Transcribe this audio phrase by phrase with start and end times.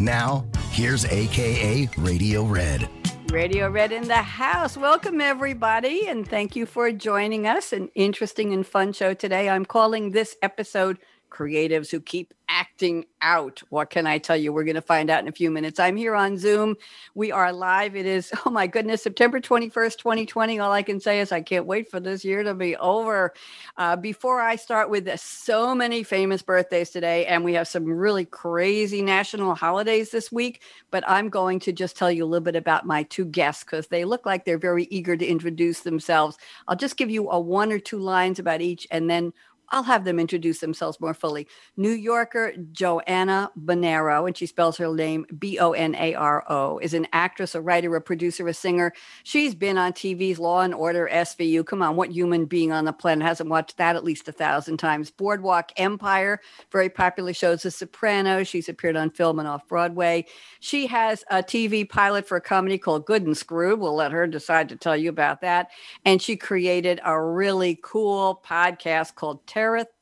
[0.00, 2.88] Now, here's AKA Radio Red.
[3.30, 4.74] Radio Red in the house.
[4.74, 7.74] Welcome, everybody, and thank you for joining us.
[7.74, 9.50] An interesting and fun show today.
[9.50, 10.96] I'm calling this episode
[11.40, 13.62] creatives who keep acting out.
[13.70, 14.52] What can I tell you?
[14.52, 15.78] We're going to find out in a few minutes.
[15.78, 16.76] I'm here on Zoom.
[17.14, 17.94] We are live.
[17.96, 20.58] It is, oh my goodness, September 21st, 2020.
[20.58, 23.32] All I can say is I can't wait for this year to be over.
[23.78, 27.84] Uh, before I start with this, so many famous birthdays today, and we have some
[27.84, 32.44] really crazy national holidays this week, but I'm going to just tell you a little
[32.44, 36.36] bit about my two guests because they look like they're very eager to introduce themselves.
[36.66, 39.32] I'll just give you a one or two lines about each, and then
[39.70, 41.46] I'll have them introduce themselves more fully.
[41.76, 46.78] New Yorker Joanna Bonaro, and she spells her name B O N A R O,
[46.78, 48.92] is an actress, a writer, a producer, a singer.
[49.24, 51.64] She's been on TV's Law and Order, SVU.
[51.66, 54.78] Come on, what human being on the planet hasn't watched that at least a thousand
[54.78, 55.10] times?
[55.10, 56.40] Boardwalk Empire,
[56.70, 57.62] very popular shows.
[57.62, 58.48] The Sopranos.
[58.48, 60.26] She's appeared on film and off Broadway.
[60.60, 63.78] She has a TV pilot for a comedy called Good and Screwed.
[63.78, 65.68] We'll let her decide to tell you about that.
[66.04, 69.46] And she created a really cool podcast called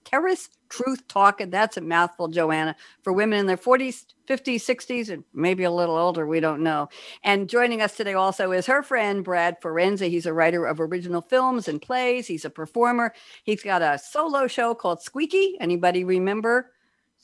[0.04, 5.10] Terrace Truth Talk, and that's a mouthful, Joanna, for women in their 40s, 50s, 60s,
[5.10, 6.26] and maybe a little older.
[6.26, 6.88] We don't know.
[7.22, 10.08] And joining us today also is her friend, Brad Forenza.
[10.08, 12.26] He's a writer of original films and plays.
[12.26, 13.14] He's a performer.
[13.44, 15.56] He's got a solo show called Squeaky.
[15.60, 16.72] Anybody remember?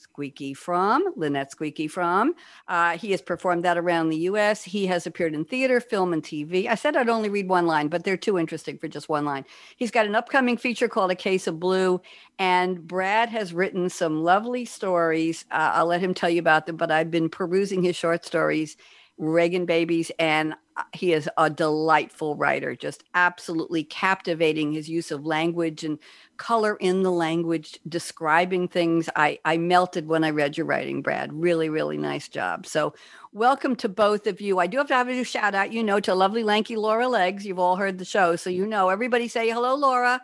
[0.04, 2.32] Squeaky Fromme, Lynette Squeaky Fromme.
[2.68, 4.62] Uh, he has performed that around the U.S.
[4.62, 6.68] He has appeared in theater, film, and TV.
[6.68, 9.44] I said I'd only read one line, but they're too interesting for just one line.
[9.76, 12.02] He's got an upcoming feature called A Case of Blue,
[12.38, 15.46] and Brad has written some lovely stories.
[15.50, 18.76] Uh, I'll let him tell you about them, but I've been perusing his short stories,
[19.18, 25.24] Reagan Babies, and uh, he is a delightful writer, just absolutely captivating his use of
[25.24, 25.98] language and
[26.36, 29.08] color in the language, describing things.
[29.14, 31.32] I, I melted when I read your writing, Brad.
[31.32, 32.66] Really, really nice job.
[32.66, 32.94] So,
[33.32, 34.58] welcome to both of you.
[34.58, 37.46] I do have to have a shout out, you know, to lovely, lanky Laura Legs.
[37.46, 38.88] You've all heard the show, so you know.
[38.88, 40.20] Everybody say hello, Laura.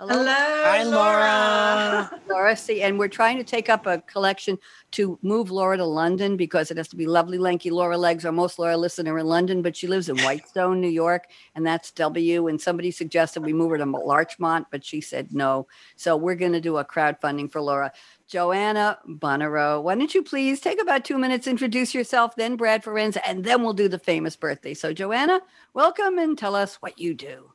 [0.00, 0.14] Hello.
[0.14, 0.62] Hello.
[0.64, 2.20] Hi, Laura.
[2.30, 4.58] Laura, see, and we're trying to take up a collection
[4.92, 8.24] to move Laura to London because it has to be lovely, lanky Laura legs.
[8.24, 11.90] Our most Laura listener in London, but she lives in Whitestone, New York, and that's
[11.90, 12.48] W.
[12.48, 15.66] And somebody suggested we move her to Larchmont, but she said no.
[15.96, 17.92] So we're going to do a crowdfunding for Laura.
[18.26, 23.20] Joanna Bonaro, why don't you please take about two minutes, introduce yourself, then Brad Forenza,
[23.26, 24.72] and then we'll do the famous birthday.
[24.72, 25.42] So, Joanna,
[25.74, 27.52] welcome and tell us what you do.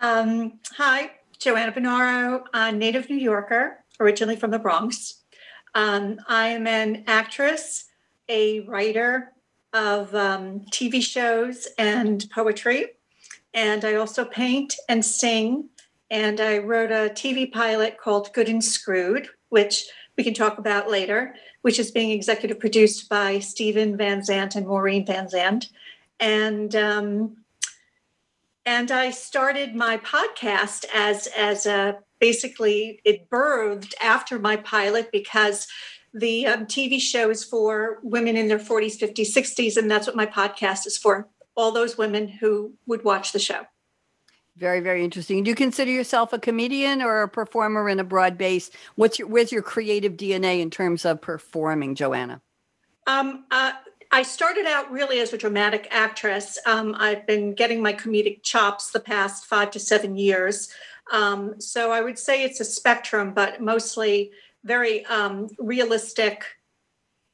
[0.00, 1.10] Um, hi,
[1.40, 5.22] Joanna Bonaro, a native New Yorker, originally from the Bronx.
[5.74, 7.86] Um, I am an actress,
[8.28, 9.32] a writer
[9.72, 12.88] of um, TV shows and poetry,
[13.54, 15.70] and I also paint and sing.
[16.10, 19.86] And I wrote a TV pilot called Good and Screwed, which
[20.18, 24.66] we can talk about later, which is being executive produced by Steven Van Zandt and
[24.66, 25.70] Maureen Van Zandt.
[26.18, 27.36] And um,
[28.70, 35.66] and I started my podcast as as a basically it birthed after my pilot because
[36.14, 40.14] the um, TV show is for women in their 40s, 50s, 60s, and that's what
[40.14, 41.28] my podcast is for.
[41.56, 43.66] All those women who would watch the show.
[44.56, 45.42] Very, very interesting.
[45.42, 48.70] Do you consider yourself a comedian or a performer in a broad base?
[48.94, 52.40] What's your where's your creative DNA in terms of performing, Joanna?
[53.08, 53.72] Um, uh,
[54.12, 56.58] I started out really as a dramatic actress.
[56.66, 60.68] Um, I've been getting my comedic chops the past five to seven years.
[61.12, 64.32] Um, so I would say it's a spectrum, but mostly
[64.64, 66.44] very um, realistic,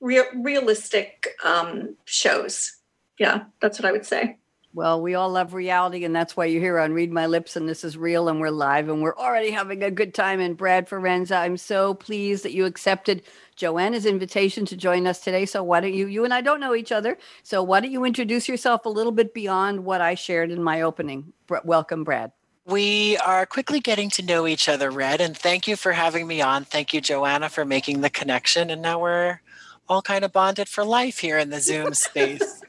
[0.00, 2.76] re- realistic um, shows.
[3.18, 4.36] Yeah, that's what I would say.
[4.74, 7.66] Well, we all love reality, and that's why you're here on Read My Lips, and
[7.66, 10.38] this is real, and we're live, and we're already having a good time.
[10.38, 13.22] And Brad Forenza, I'm so pleased that you accepted
[13.56, 15.46] Joanna's invitation to join us today.
[15.46, 17.18] So why don't you, you and I don't know each other.
[17.42, 20.82] So why don't you introduce yourself a little bit beyond what I shared in my
[20.82, 21.32] opening?
[21.64, 22.32] Welcome, Brad.
[22.66, 26.40] We are quickly getting to know each other, Red, and thank you for having me
[26.40, 26.64] on.
[26.64, 28.70] Thank you, Joanna, for making the connection.
[28.70, 29.40] And now we're
[29.88, 32.62] all kind of bonded for life here in the Zoom space.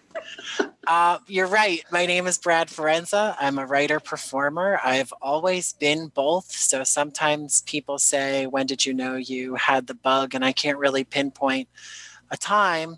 [0.88, 1.84] Uh, you're right.
[1.92, 3.36] My name is Brad Forenza.
[3.40, 4.80] I'm a writer performer.
[4.84, 6.50] I've always been both.
[6.52, 10.34] So sometimes people say, When did you know you had the bug?
[10.34, 11.68] And I can't really pinpoint
[12.32, 12.98] a time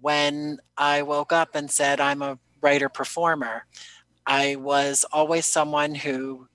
[0.00, 3.66] when I woke up and said, I'm a writer performer.
[4.26, 6.48] I was always someone who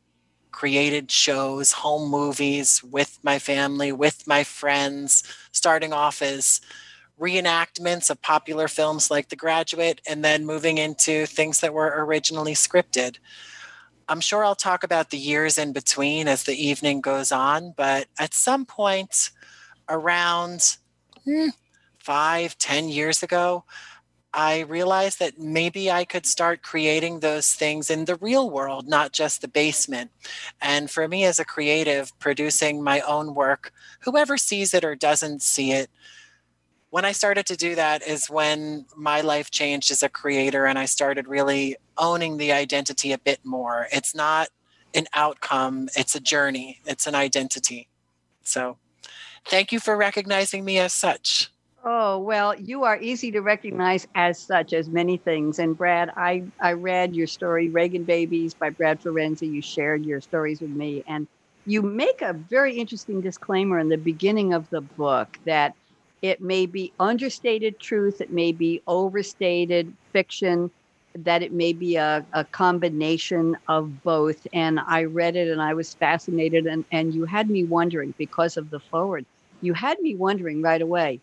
[0.52, 6.62] created shows, home movies with my family, with my friends, starting off as
[7.20, 12.54] reenactments of popular films like The Graduate, and then moving into things that were originally
[12.54, 13.18] scripted.
[14.10, 18.08] I'm sure I'll talk about the years in between as the evening goes on, but
[18.20, 19.32] at some point
[19.88, 20.78] around
[21.24, 21.50] hmm,
[22.00, 23.64] five, ten years ago,
[24.34, 29.14] I realized that maybe I could start creating those things in the real world, not
[29.14, 30.10] just the basement.
[30.60, 33.72] And for me as a creative, producing my own work,
[34.02, 35.92] whoever sees it or doesn't see it,
[36.94, 40.78] when I started to do that is when my life changed as a creator and
[40.78, 43.88] I started really owning the identity a bit more.
[43.92, 44.50] It's not
[44.94, 47.88] an outcome, it's a journey, it's an identity.
[48.44, 48.78] So
[49.48, 51.50] thank you for recognizing me as such.
[51.84, 55.58] Oh, well, you are easy to recognize as such as many things.
[55.58, 59.52] And Brad, I, I read your story, Reagan Babies by Brad Forenza.
[59.52, 61.04] You shared your stories with me.
[61.08, 61.26] And
[61.66, 65.74] you make a very interesting disclaimer in the beginning of the book that
[66.24, 70.72] it may be understated truth, it may be overstated fiction,
[71.16, 74.48] that it may be a, a combination of both.
[74.54, 76.68] And I read it and I was fascinated.
[76.68, 79.28] And, and you had me wondering because of the forward,
[79.62, 81.22] you had me wondering right away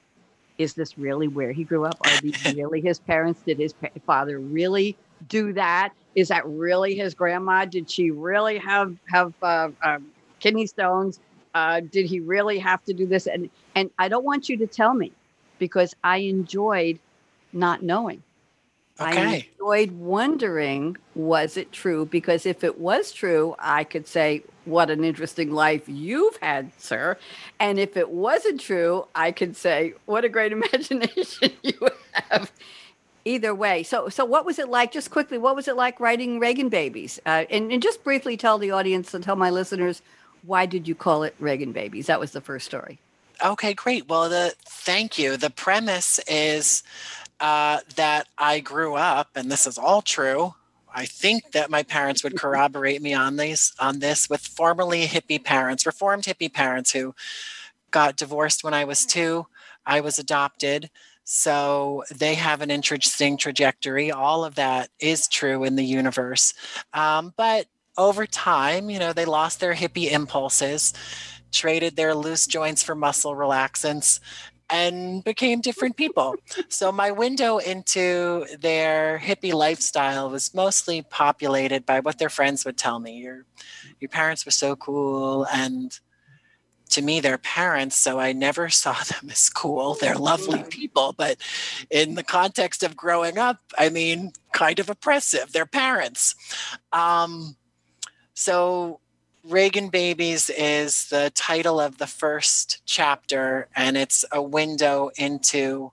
[0.59, 1.99] is this really where he grew up?
[2.03, 3.43] Are these really his parents?
[3.47, 3.75] Did his
[4.07, 4.99] father really
[5.29, 5.91] do that?
[6.15, 7.65] Is that really his grandma?
[7.67, 9.99] Did she really have have uh, uh,
[10.41, 11.21] kidney stones?
[11.55, 13.27] Uh, did he really have to do this?
[13.27, 15.13] And and I don't want you to tell me
[15.59, 16.99] because I enjoyed
[17.53, 18.23] not knowing.
[19.01, 19.19] Okay.
[19.19, 22.05] I enjoyed wondering, was it true?
[22.05, 27.17] Because if it was true, I could say, what an interesting life you've had, sir.
[27.59, 32.53] And if it wasn't true, I could say, what a great imagination you have.
[33.25, 33.83] Either way.
[33.83, 34.93] So, so what was it like?
[34.93, 37.19] Just quickly, what was it like writing Reagan Babies?
[37.25, 40.03] Uh, and, and just briefly tell the audience and tell my listeners,
[40.43, 42.07] why did you call it Reagan Babies?
[42.07, 42.99] That was the first story.
[43.45, 44.09] Okay, great.
[44.09, 45.37] Well, the thank you.
[45.37, 46.83] The premise is
[47.41, 50.55] uh, that I grew up, and this is all true.
[50.93, 55.43] I think that my parents would corroborate me on these on this with formerly hippie
[55.43, 57.15] parents, reformed hippie parents who
[57.91, 59.47] got divorced when I was two.
[59.87, 60.91] I was adopted.
[61.25, 64.11] So they have an interesting trajectory.
[64.11, 66.55] All of that is true in the universe.
[66.93, 67.67] Um, but
[68.01, 70.95] over time, you know, they lost their hippie impulses,
[71.53, 74.21] traded their loose joints for muscle relaxants,
[74.71, 76.35] and became different people.
[76.69, 82.79] so my window into their hippie lifestyle was mostly populated by what their friends would
[82.79, 83.19] tell me.
[83.19, 83.45] Your
[84.01, 86.01] your parents were so cool and
[86.89, 91.37] to me they're parents so i never saw them as cool they're lovely people but
[91.89, 96.35] in the context of growing up i mean kind of oppressive they're parents
[96.93, 97.55] um,
[98.41, 99.01] so
[99.45, 105.93] Reagan Babies is the title of the first chapter, and it's a window into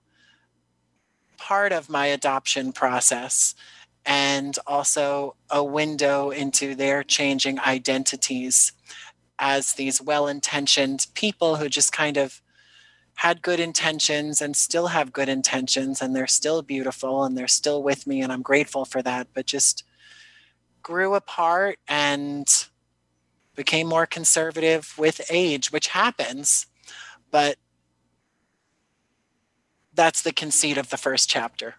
[1.36, 3.54] part of my adoption process
[4.06, 8.72] and also a window into their changing identities
[9.38, 12.40] as these well intentioned people who just kind of
[13.16, 17.82] had good intentions and still have good intentions and they're still beautiful and they're still
[17.82, 19.84] with me and I'm grateful for that, but just
[20.88, 22.66] grew apart and
[23.54, 26.66] became more conservative with age, which happens,
[27.30, 27.58] but
[29.92, 31.74] that's the conceit of the first chapter.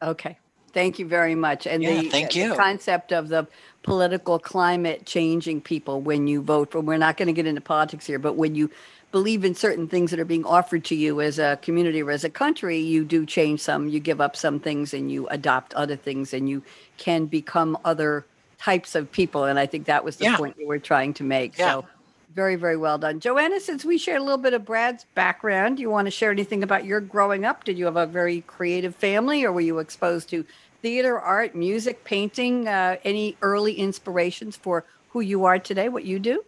[0.00, 0.38] Okay.
[0.72, 1.66] Thank you very much.
[1.66, 2.48] And yeah, the, uh, thank you.
[2.50, 3.46] the concept of the
[3.82, 8.06] political climate changing people when you vote for, we're not going to get into politics
[8.06, 8.70] here, but when you
[9.12, 12.24] believe in certain things that are being offered to you as a community or as
[12.24, 15.96] a country, you do change some, you give up some things and you adopt other
[15.96, 16.62] things and you
[16.96, 18.24] can become other
[18.58, 19.44] types of people.
[19.44, 20.36] And I think that was the yeah.
[20.36, 21.58] point you were trying to make.
[21.58, 21.70] Yeah.
[21.70, 21.86] So
[22.34, 23.20] very, very well done.
[23.20, 26.30] Joanna, since we shared a little bit of Brad's background, do you want to share
[26.30, 27.64] anything about your growing up?
[27.64, 30.44] Did you have a very creative family or were you exposed to
[30.82, 32.68] theater, art, music, painting?
[32.68, 36.44] Uh, any early inspirations for who you are today, what you do?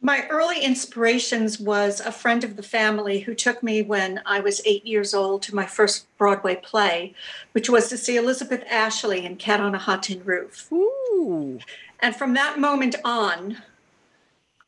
[0.00, 4.60] My early inspirations was a friend of the family who took me when I was
[4.64, 7.14] eight years old to my first Broadway play,
[7.52, 10.70] which was to see Elizabeth Ashley in Cat on a Hot Tin Roof.
[10.70, 11.58] Ooh.
[12.00, 13.62] And from that moment on,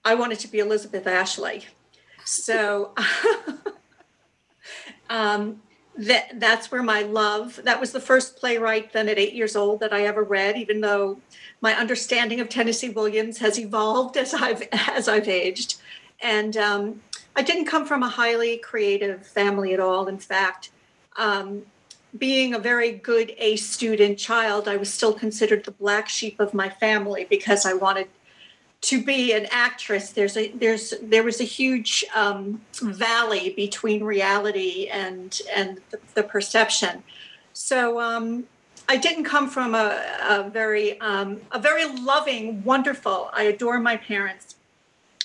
[0.05, 1.67] I wanted to be Elizabeth Ashley.
[2.25, 2.95] So
[5.11, 5.61] um,
[5.99, 7.61] that that's where my love.
[7.65, 10.81] That was the first playwright then at eight years old that I ever read, even
[10.81, 11.19] though
[11.61, 15.77] my understanding of Tennessee Williams has evolved as I've as I've aged,
[16.21, 17.03] and um,
[17.35, 20.07] I didn't come from a highly creative family at all.
[20.07, 20.71] In fact,
[21.17, 21.63] um,
[22.17, 26.55] being a very good A student child, I was still considered the black sheep of
[26.55, 28.09] my family because I wanted
[28.81, 30.11] to be an actress.
[30.11, 36.23] There's a there's there was a huge um, valley between reality and and the, the
[36.23, 37.03] perception.
[37.53, 38.45] So um,
[38.89, 43.31] I didn't come from a, a very um, a very loving, wonderful.
[43.33, 44.55] I adore my parents.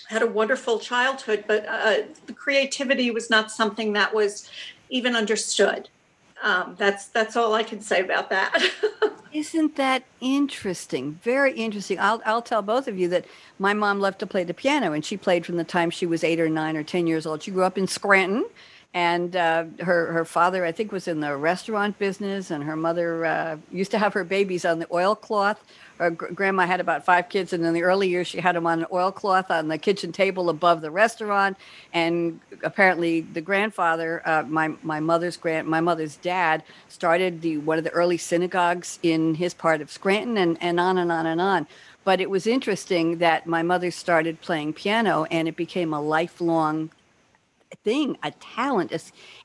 [0.10, 4.50] Had a wonderful childhood, but uh, the creativity was not something that was
[4.90, 5.90] even understood.
[6.44, 8.54] Um, that's that's all I can say about that.
[9.34, 11.20] Isn't that interesting?
[11.24, 11.98] Very interesting.
[12.00, 13.26] I'll I'll tell both of you that
[13.58, 16.22] my mom loved to play the piano, and she played from the time she was
[16.22, 17.42] eight or nine or ten years old.
[17.42, 18.46] She grew up in Scranton,
[18.94, 23.26] and uh, her her father, I think, was in the restaurant business, and her mother
[23.26, 25.64] uh, used to have her babies on the oilcloth
[26.00, 28.80] her grandma had about five kids, and in the early years, she had them on
[28.80, 31.56] an oilcloth on the kitchen table above the restaurant.
[31.94, 37.78] And apparently, the grandfather, uh, my my mother's grand, my mother's dad, started the one
[37.78, 41.40] of the early synagogues in his part of Scranton, and and on and on and
[41.40, 41.68] on.
[42.04, 46.90] But it was interesting that my mother started playing piano, and it became a lifelong
[47.84, 48.92] thing, a talent.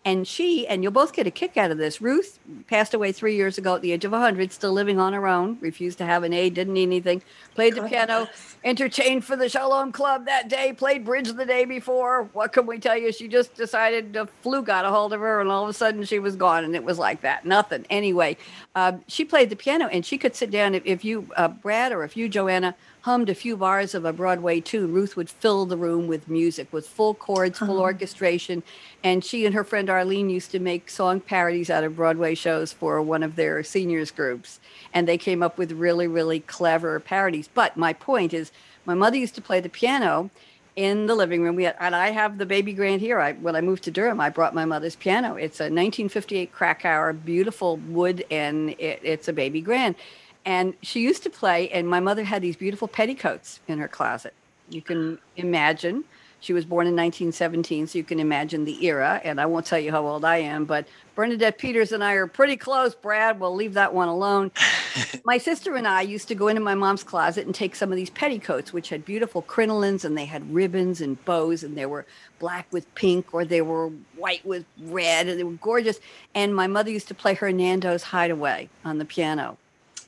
[0.09, 2.01] And she, and you'll both get a kick out of this.
[2.01, 5.27] Ruth passed away three years ago at the age of 100, still living on her
[5.27, 7.23] own, refused to have an aide, didn't need anything,
[7.55, 8.27] played the piano,
[8.65, 12.23] entertained for the Shalom Club that day, played bridge the day before.
[12.33, 13.13] What can we tell you?
[13.13, 16.03] She just decided the flu got a hold of her, and all of a sudden
[16.05, 17.45] she was gone, and it was like that.
[17.45, 17.85] Nothing.
[17.91, 18.39] Anyway,
[18.75, 20.75] uh, she played the piano, and she could sit down.
[20.75, 24.13] If, if you, uh, Brad, or if you, Joanna, hummed a few bars of a
[24.13, 27.81] Broadway tune, Ruth would fill the room with music, with full chords, full uh-huh.
[27.81, 28.63] orchestration.
[29.03, 32.73] And she and her friend Arlene used to make song parodies out of Broadway shows
[32.73, 34.61] for one of their seniors groups.
[34.95, 37.49] And they came up with really, really clever parodies.
[37.53, 38.53] But my point is,
[38.87, 40.31] my mother used to play the piano
[40.77, 41.57] in the living room.
[41.57, 43.19] We had, and I have the baby grand here.
[43.19, 45.35] I, when I moved to Durham, I brought my mother's piano.
[45.35, 49.97] It's a 1958 Krakauer, beautiful wood, and it, it's a baby grand.
[50.45, 54.35] And she used to play, and my mother had these beautiful petticoats in her closet.
[54.71, 56.05] You can imagine.
[56.41, 59.21] She was born in 1917, so you can imagine the era.
[59.25, 62.29] And I won't tell you how old I am, but Bernadette Peters and I are
[62.29, 63.41] pretty close, Brad.
[63.41, 64.53] We'll leave that one alone.
[65.25, 67.97] my sister and I used to go into my mom's closet and take some of
[67.97, 72.07] these petticoats, which had beautiful crinolines and they had ribbons and bows, and they were
[72.39, 75.99] black with pink or they were white with red, and they were gorgeous.
[76.37, 79.59] And my mother used to play Hernando's Hideaway on the piano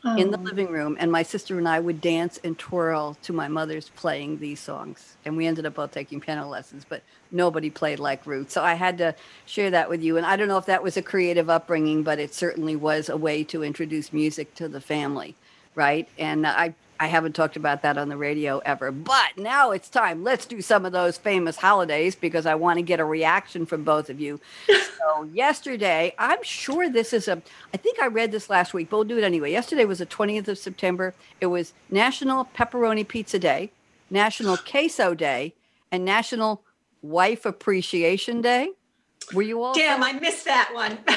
[0.05, 0.17] oh.
[0.17, 0.43] in the oh.
[0.43, 4.39] living room, and my sister and I would dance and twirl to my mother's playing
[4.39, 5.17] these songs.
[5.25, 8.51] And we ended up both taking piano lessons, but nobody played like Ruth.
[8.51, 9.15] So I had to
[9.47, 10.17] share that with you.
[10.17, 13.17] And I don't know if that was a creative upbringing, but it certainly was a
[13.17, 15.37] way to introduce music to the family,
[15.75, 16.09] right?
[16.19, 18.93] And I I haven't talked about that on the radio ever.
[18.93, 20.23] But now it's time.
[20.23, 23.85] Let's do some of those famous holidays because I want to get a reaction from
[23.85, 24.39] both of you.
[24.69, 27.41] so, yesterday, I'm sure this is a,
[27.73, 29.51] I think I read this last week, but we'll do it anyway.
[29.51, 31.15] Yesterday was the 20th of September.
[31.41, 33.73] It was National Pepperoni Pizza Day,
[34.11, 35.55] National Queso Day,
[35.91, 36.63] and National
[37.01, 38.73] Wife Appreciation Day.
[39.33, 39.73] Were you all?
[39.73, 40.99] Damn, I missed that one.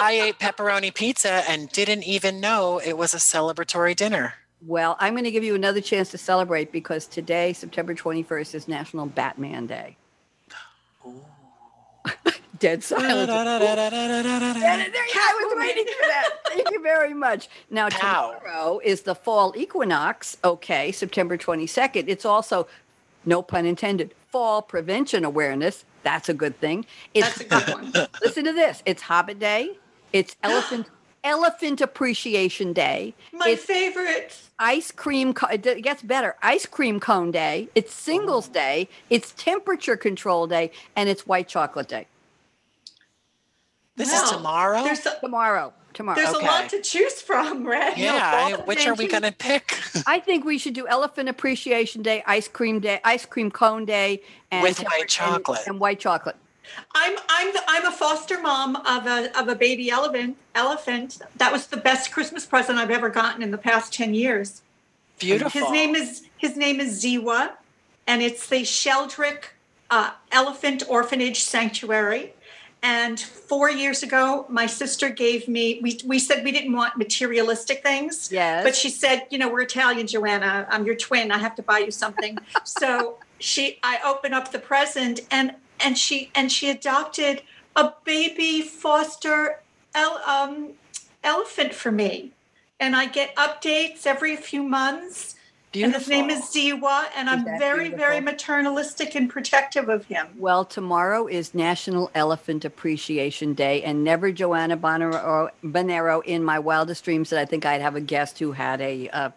[0.00, 4.34] I ate pepperoni pizza and didn't even know it was a celebratory dinner.
[4.66, 8.66] Well, I'm going to give you another chance to celebrate because today, September 21st, is
[8.68, 9.96] National Batman Day.
[12.58, 13.30] Dead silence.
[13.30, 13.58] I
[15.40, 16.30] was waiting for that.
[16.48, 17.48] Thank you very much.
[17.70, 20.36] Now, tomorrow is the fall equinox.
[20.42, 22.04] Okay, September 22nd.
[22.08, 22.66] It's also,
[23.24, 25.84] no pun intended, fall prevention awareness.
[26.02, 26.84] That's a good thing.
[27.14, 28.08] It's, That's a good one.
[28.22, 28.82] listen to this.
[28.86, 29.78] It's Hobbit Day.
[30.12, 30.88] It's Elephant
[31.24, 33.14] Elephant Appreciation Day.
[33.32, 34.36] My it's favorite.
[34.58, 35.34] Ice cream.
[35.50, 36.36] It gets better.
[36.42, 37.68] Ice cream cone day.
[37.74, 38.54] It's Singles oh.
[38.54, 38.88] Day.
[39.10, 42.06] It's Temperature Control Day, and it's White Chocolate Day.
[43.96, 44.84] This is tomorrow.
[44.84, 45.72] There's a, tomorrow.
[45.92, 46.16] Tomorrow.
[46.16, 46.46] There's okay.
[46.46, 47.96] a lot to choose from, right?
[47.98, 48.48] Yeah.
[48.58, 49.74] No, which are we going to pick?
[50.06, 54.22] I think we should do Elephant Appreciation Day, Ice Cream Day, Ice Cream Cone Day,
[54.50, 56.36] and with white chocolate and, and white chocolate.
[56.94, 60.36] I'm I'm the, I'm a foster mom of a of a baby elephant.
[60.54, 61.18] Elephant.
[61.36, 64.62] That was the best Christmas present I've ever gotten in the past ten years.
[65.18, 65.60] Beautiful.
[65.60, 67.52] His name is his name is Ziwa,
[68.06, 69.44] and it's the Sheldrick
[69.90, 72.32] uh, Elephant Orphanage Sanctuary.
[72.80, 75.80] And four years ago, my sister gave me.
[75.82, 78.30] We we said we didn't want materialistic things.
[78.30, 78.62] Yes.
[78.62, 80.66] But she said, you know, we're Italian, Joanna.
[80.70, 81.32] I'm your twin.
[81.32, 82.38] I have to buy you something.
[82.64, 87.42] so she, I open up the present, and and she and she adopted
[87.76, 89.60] a baby foster
[89.94, 90.70] el, um,
[91.24, 92.32] elephant for me
[92.80, 95.34] and i get updates every few months
[95.74, 98.54] And his name is Ziwa, and I'm very, very beautiful?
[98.54, 100.26] maternalistic and protective of him.
[100.38, 107.04] Well, tomorrow is National Elephant Appreciation Day, and never Joanna Bonero, Bonero in my wildest
[107.04, 109.30] dreams that I think I'd have a guest who had a uh,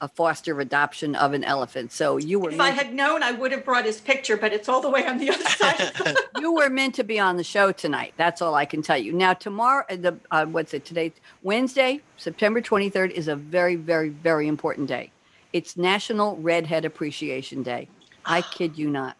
[0.00, 1.90] a foster adoption of an elephant.
[1.92, 4.68] So you were If I had known, I would have brought his picture, but it's
[4.68, 6.16] all the way on the other side.
[6.38, 8.12] you were meant to be on the show tonight.
[8.16, 9.12] That's all I can tell you.
[9.12, 11.12] Now tomorrow, uh, the uh, what's it today?
[11.42, 15.10] Wednesday, September twenty third is a very, very, very important day.
[15.52, 17.88] It's National Redhead Appreciation Day.
[18.24, 19.16] I kid you not.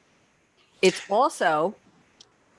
[0.83, 1.75] It's also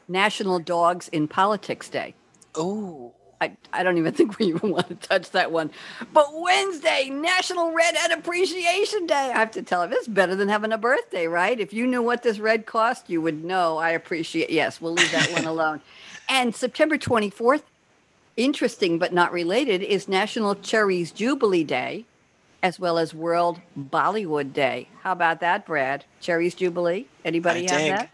[0.07, 2.15] National Dogs in Politics Day.
[2.57, 3.11] Ooh.
[3.39, 5.71] I, I don't even think we even want to touch that one.
[6.13, 9.31] But Wednesday, National Redhead Appreciation Day.
[9.33, 11.59] I have to tell him it's better than having a birthday, right?
[11.59, 13.77] If you knew what this red cost, you would know.
[13.77, 14.49] I appreciate.
[14.49, 15.81] Yes, we'll leave that one alone.
[16.29, 17.63] And September 24th,
[18.35, 22.05] interesting but not related, is National Cherries Jubilee Day,
[22.61, 24.89] as well as World Bollywood Day.
[25.03, 26.03] How about that, Brad?
[26.19, 27.07] Cherries Jubilee.
[27.23, 27.91] Anybody I have dig.
[27.91, 28.09] that?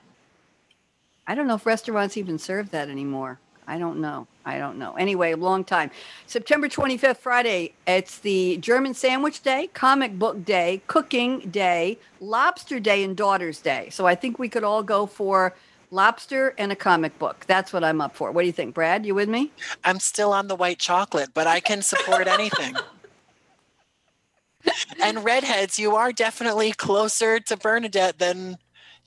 [1.26, 3.40] I don't know if restaurants even serve that anymore.
[3.66, 4.28] I don't know.
[4.46, 4.94] I don't know.
[4.94, 5.92] Anyway, long time.
[6.28, 13.04] September 25th, Friday, it's the German Sandwich Day, Comic Book Day, Cooking Day, Lobster Day,
[13.04, 13.90] and Daughters Day.
[13.92, 15.56] So I think we could all go for
[15.92, 17.46] lobster and a comic book.
[17.48, 18.32] That's what I'm up for.
[18.32, 19.06] What do you think, Brad?
[19.06, 19.52] You with me?
[19.84, 22.76] I'm still on the white chocolate, but I can support anything.
[25.02, 28.58] and redheads, you are definitely closer to Bernadette than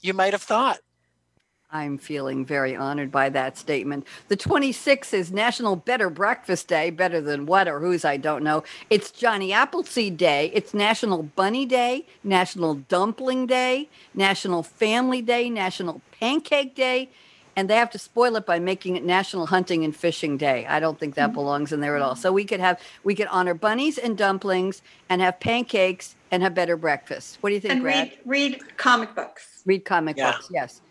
[0.00, 0.78] you might have thought.
[1.76, 4.06] I'm feeling very honored by that statement.
[4.28, 6.88] The 26th is National Better Breakfast Day.
[6.88, 8.64] Better than what or whose, I don't know.
[8.88, 10.50] It's Johnny Appleseed Day.
[10.54, 17.10] It's National Bunny Day, National Dumpling Day, National Family Day, National Pancake Day.
[17.54, 20.66] And they have to spoil it by making it National Hunting and Fishing Day.
[20.66, 21.34] I don't think that mm-hmm.
[21.34, 22.16] belongs in there at all.
[22.16, 26.54] So we could have we could honor bunnies and dumplings and have pancakes and have
[26.54, 27.38] better breakfast.
[27.40, 28.12] What do you think, and Brad?
[28.26, 29.62] read read comic books.
[29.64, 30.32] Read comic Yeah.
[30.32, 30.82] books, yes.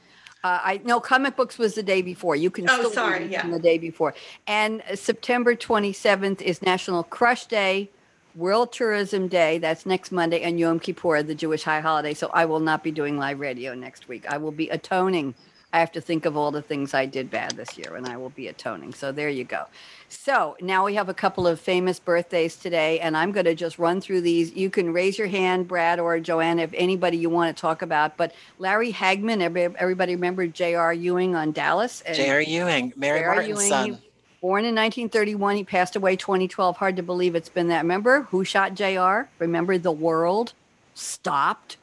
[0.45, 2.35] Uh, I no comic books was the day before.
[2.35, 3.47] You can Oh, still sorry, yeah.
[3.49, 4.13] the day before.
[4.45, 7.89] And uh, September 27th is National Crush Day,
[8.35, 9.57] World Tourism Day.
[9.57, 12.13] That's next Monday, and Yom Kippur, the Jewish high holiday.
[12.13, 14.23] So I will not be doing live radio next week.
[14.31, 15.33] I will be atoning.
[15.75, 18.15] I have to think of all the things I did bad this year, and I
[18.15, 18.93] will be atoning.
[18.93, 19.65] So there you go.
[20.07, 23.77] So now we have a couple of famous birthdays today, and I'm going to just
[23.77, 24.53] run through these.
[24.53, 28.15] You can raise your hand, Brad or Joanna, if anybody you want to talk about.
[28.15, 29.41] But Larry Hagman,
[29.77, 30.93] everybody remember J.R.
[30.93, 32.01] Ewing on Dallas?
[32.09, 32.39] J.R.
[32.39, 33.35] Ewing, Mary J.R.
[33.35, 34.01] Martin's Ewing, son.
[34.39, 36.77] born in 1931, he passed away 2012.
[36.77, 37.81] Hard to believe it's been that.
[37.81, 39.27] Remember who shot JR?
[39.39, 40.53] Remember the world
[40.93, 41.75] stopped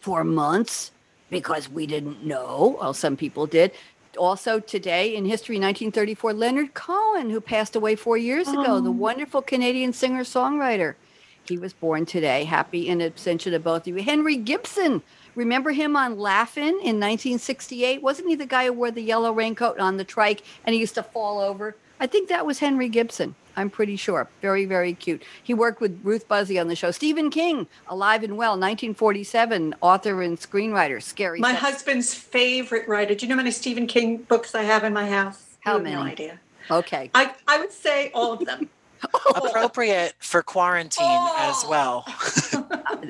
[0.00, 0.92] for months
[1.34, 2.78] because we didn't know.
[2.80, 3.72] Well, some people did.
[4.16, 8.92] Also, today in history, 1934, Leonard Cohen, who passed away four years ago, the oh.
[8.92, 10.94] wonderful Canadian singer songwriter.
[11.42, 12.44] He was born today.
[12.44, 14.02] Happy in absentia to both of you.
[14.02, 15.02] Henry Gibson.
[15.34, 18.00] Remember him on Laugh-In in 1968?
[18.00, 20.94] Wasn't he the guy who wore the yellow raincoat on the trike and he used
[20.94, 21.76] to fall over?
[22.00, 23.34] I think that was Henry Gibson.
[23.56, 24.28] I'm pretty sure.
[24.42, 25.22] Very, very cute.
[25.42, 26.90] He worked with Ruth Buzzi on the show.
[26.90, 31.00] Stephen King, alive and well, 1947, author and screenwriter.
[31.00, 31.38] Scary.
[31.38, 31.60] My Stuff.
[31.62, 33.14] husband's favorite writer.
[33.14, 35.56] Do you know how many Stephen King books I have in my house?
[35.60, 36.40] How You have No idea.
[36.70, 37.10] Okay.
[37.14, 38.68] I, I would say all of them.
[39.36, 41.04] Appropriate for quarantine
[41.36, 41.70] as Oh.
[41.70, 42.04] well.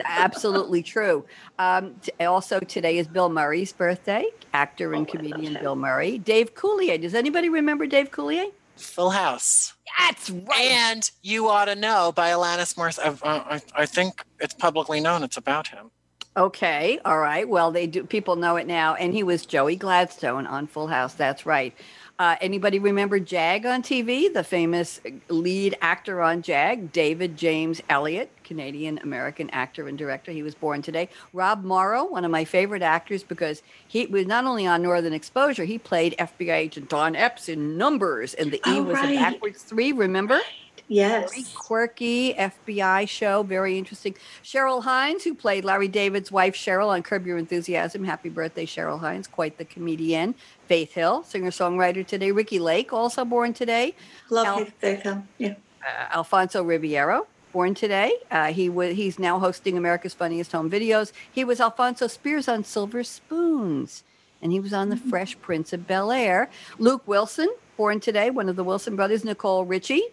[0.05, 1.25] Absolutely true.
[1.59, 4.27] Um, t- also, today is Bill Murray's birthday.
[4.53, 5.55] Actor and Oh, comedian.
[5.62, 6.18] Bill Murray.
[6.18, 7.01] Dave Coulier.
[7.01, 8.51] Does anybody remember Dave Coulier?
[8.76, 9.74] Full House.
[9.98, 10.70] That's right.
[10.70, 13.20] And You Ought to Know by Alanis Morissette.
[13.24, 13.44] I, uh,
[13.76, 15.90] I, I think it's publicly known it's about him.
[16.37, 17.48] Okay, all right.
[17.48, 18.02] Well, they do.
[18.04, 21.14] People know it now, and he was Joey Gladstone on Full House.
[21.14, 21.72] That's right.
[22.16, 24.33] Uh, anybody remember Jag on TV?
[24.33, 30.31] The famous lead actor on Jag, David James Elliott, Canadian American actor and director.
[30.31, 31.09] He was born today.
[31.33, 35.64] Rob Morrow, one of my favorite actors, because he was not only on Northern Exposure,
[35.64, 39.16] he played FBI agent Don Epps in Numbers, and the E Oh, was right.
[39.16, 39.90] a backwards three.
[39.90, 40.38] Remember?
[40.88, 41.31] Yes.
[41.31, 44.14] very quirky FBI show, very interesting.
[44.42, 48.05] Cheryl Hines, who played Larry David's wife Cheryl on Curb Your Enthusiasm.
[48.05, 50.35] Happy birthday, Cheryl Hines, quite the comedian.
[50.66, 52.33] Faith Hill, singer songwriter today.
[52.33, 53.94] Ricki Lake, also born today.
[54.31, 54.81] Love Al- it.
[54.81, 55.29] They come.
[55.38, 55.55] Yeah.
[55.83, 58.12] Uh, Alfonso Ribeiro, born today.
[58.31, 61.12] Uh, he was he's now hosting America's Funniest Home Videos.
[61.31, 64.03] He was Alfonso Spears on Silver Spoons,
[64.40, 66.49] and he was on The Fresh Prince of Bel Air.
[66.79, 69.25] Luke Wilson, born today, one of the Wilson brothers.
[69.25, 70.05] Nicole Richie,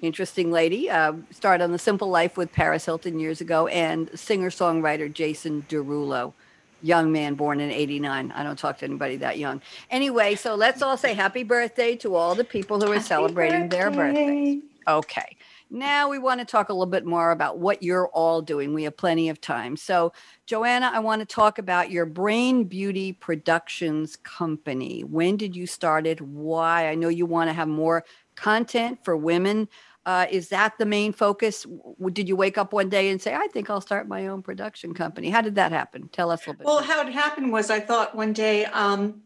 [0.00, 4.50] interesting lady, uh, starred on The Simple Life with Paris Hilton years ago, and singer
[4.50, 6.32] songwriter Jason Derulo.
[6.80, 8.30] Young man born in 89.
[8.30, 9.60] I don't talk to anybody that young.
[9.90, 13.68] Anyway, so let's all say happy birthday to all the people who are Happy celebrating
[13.68, 14.62] their birthdays.
[14.86, 15.36] Okay.
[15.70, 18.72] Now we want to talk a little bit more about what you're all doing.
[18.72, 19.76] We have plenty of time.
[19.76, 20.14] So,
[20.46, 25.04] Joanna, I want to talk about your Brainy Beauty Productions company.
[25.04, 26.22] When did you start it?
[26.22, 26.88] Why?
[26.88, 29.68] I know you want to have more content for women.
[30.08, 31.66] Uh, is that the main focus?
[32.14, 34.94] Did you wake up one day and say, I think I'll start my own production
[34.94, 35.28] company?
[35.28, 36.08] How did that happen?
[36.08, 36.66] Tell us a little bit.
[36.66, 39.20] Well, how it happened was I thought one day um,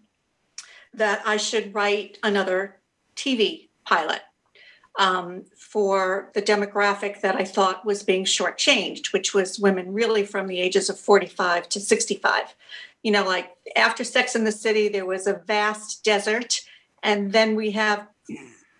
[0.92, 2.81] that I should write another
[3.14, 4.23] TV pilot
[4.99, 10.49] um, for the demographic that I thought was being shortchanged, which was women really from
[10.49, 12.57] the ages of 45 to 65.
[13.05, 16.61] You know, like after Sex in the City, there was a vast desert.
[17.05, 18.09] And then we have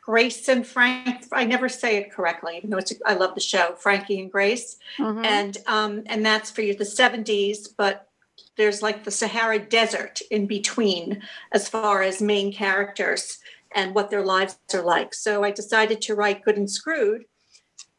[0.03, 1.25] Grace and Frank.
[1.33, 4.77] I never say it correctly, even though it's, I love the show, Frankie and Grace.
[4.99, 5.25] Mm-hmm.
[5.25, 8.09] And um, and that's for you the 70s, but
[8.57, 13.39] there's like the Sahara Desert in between as far as main characters
[13.75, 15.15] and what their lives are like.
[15.15, 17.25] So I decided to write Good and Screwed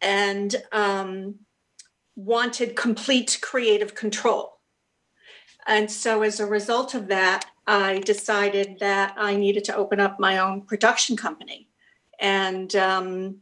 [0.02, 1.36] and um,
[2.16, 4.60] wanted complete creative control.
[5.66, 10.20] And so as a result of that, I decided that I needed to open up
[10.20, 11.70] my own production company.
[12.24, 13.38] And um,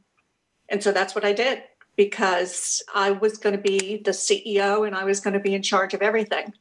[0.67, 1.63] and so that's what I did
[1.95, 5.61] because I was going to be the CEO and I was going to be in
[5.61, 6.53] charge of everything.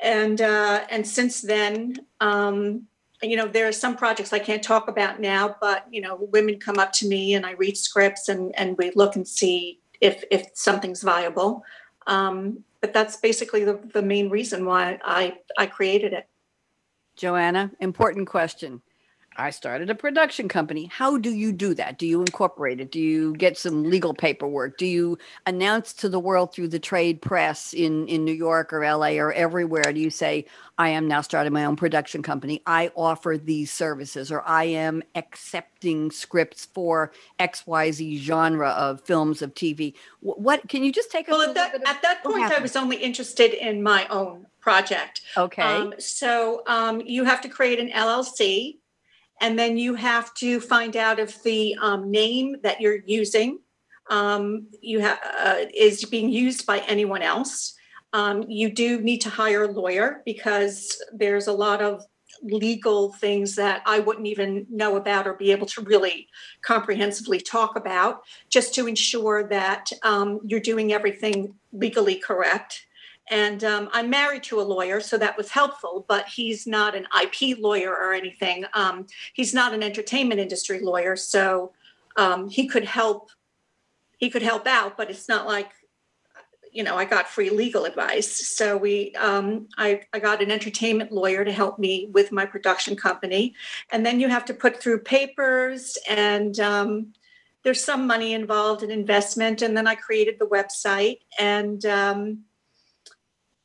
[0.00, 2.86] And uh, and since then, um,
[3.22, 6.58] you know there are some projects i can't talk about now but you know women
[6.58, 10.24] come up to me and i read scripts and and we look and see if
[10.30, 11.64] if something's viable.
[12.06, 16.26] Um, but that's basically the, the main reason why i i created it.
[17.16, 18.82] Joanna important question
[19.36, 20.86] I started a production company.
[20.92, 21.98] How do you do that?
[21.98, 22.90] Do you incorporate it?
[22.90, 24.78] Do you get some legal paperwork?
[24.78, 28.80] Do you announce to the world through the trade press in, in New York or
[28.80, 29.92] LA or everywhere?
[29.92, 30.44] Do you say,
[30.78, 32.62] I am now starting my own production company?
[32.66, 39.54] I offer these services, or I am accepting scripts for XYZ genre of films, of
[39.54, 39.94] TV.
[40.20, 42.96] What, what can you just take well, at that, at that point, I was only
[42.96, 45.22] interested in my own project.
[45.36, 45.62] Okay.
[45.62, 48.78] Um, so um, you have to create an LLC
[49.42, 53.58] and then you have to find out if the um, name that you're using
[54.08, 57.74] um, you have uh, is being used by anyone else.
[58.12, 62.04] Um, you do need to hire a lawyer because there's a lot of
[62.42, 66.28] legal things that I wouldn't even know about or be able to really
[66.62, 72.84] comprehensively talk about, just to ensure that um, you're doing everything legally correct.
[73.30, 77.06] And um, I'm married to a lawyer, so that was helpful, but he's not an
[77.22, 78.64] IP lawyer or anything.
[78.74, 81.72] Um, he's not an entertainment industry lawyer, so
[82.16, 83.30] um, he could help.
[84.18, 85.70] He could help out, but it's not like,
[86.70, 88.48] you know, I got free legal advice.
[88.48, 92.94] So we, um, I, I got an entertainment lawyer to help me with my production
[92.94, 93.54] company,
[93.90, 97.12] and then you have to put through papers and um,
[97.62, 102.42] there's some money involved in investment and then i created the website and um,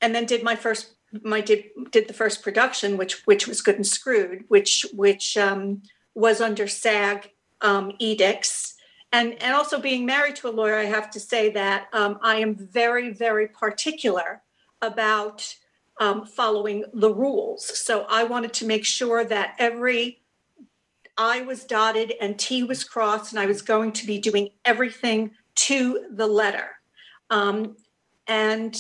[0.02, 3.76] and then did my first my did did the first production, which which was Good
[3.76, 5.82] and Screwed, which which um,
[6.14, 7.30] was under SAG
[7.62, 8.74] um, edicts.
[9.14, 12.38] And, and also being married to a lawyer, I have to say that um, I
[12.38, 14.42] am very, very particular
[14.82, 15.56] about
[16.00, 17.66] um, following the rules.
[17.80, 20.22] So I wanted to make sure that every
[21.18, 25.32] I was dotted and T was crossed, and I was going to be doing everything
[25.56, 26.70] to the letter.
[27.30, 27.78] Um,
[28.28, 28.76] and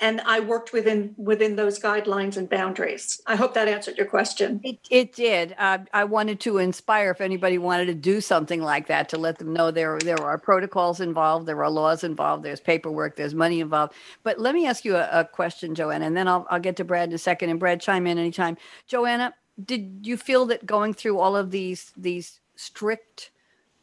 [0.00, 3.20] and I worked within within those guidelines and boundaries.
[3.26, 4.60] I hope that answered your question.
[4.64, 5.54] It, it did.
[5.58, 9.38] Uh, I wanted to inspire if anybody wanted to do something like that to let
[9.38, 13.60] them know there there are protocols involved, there are laws involved, there's paperwork, there's money
[13.60, 13.92] involved.
[14.22, 16.84] But let me ask you a, a question, Joanna, and then I'll I'll get to
[16.84, 17.50] Brad in a second.
[17.50, 18.56] And Brad, chime in anytime.
[18.86, 23.30] Joanna, did you feel that going through all of these these strict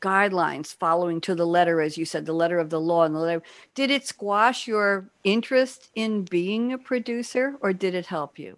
[0.01, 3.19] guidelines following to the letter as you said the letter of the law and the
[3.19, 3.43] letter.
[3.75, 8.57] Did it squash your interest in being a producer or did it help you?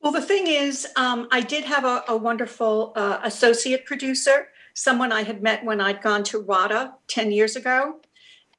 [0.00, 5.12] Well the thing is um, i did have a, a wonderful uh, associate producer someone
[5.12, 8.00] i had met when i'd gone to RADA 10 years ago.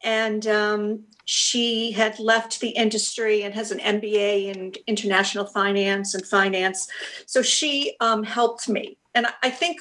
[0.05, 6.25] And um, she had left the industry and has an mba in international finance and
[6.25, 6.87] finance.
[7.25, 8.97] So she um, helped me.
[9.15, 9.79] And I think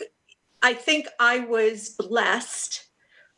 [0.62, 2.87] I think I was blessed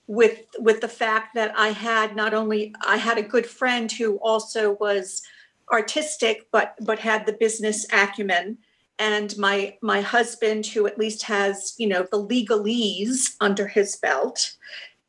[0.07, 4.17] with with the fact that I had not only I had a good friend who
[4.17, 5.23] also was
[5.73, 8.59] artistic but but had the business acumen.
[8.99, 14.57] And my my husband who at least has you know the legalese under his belt.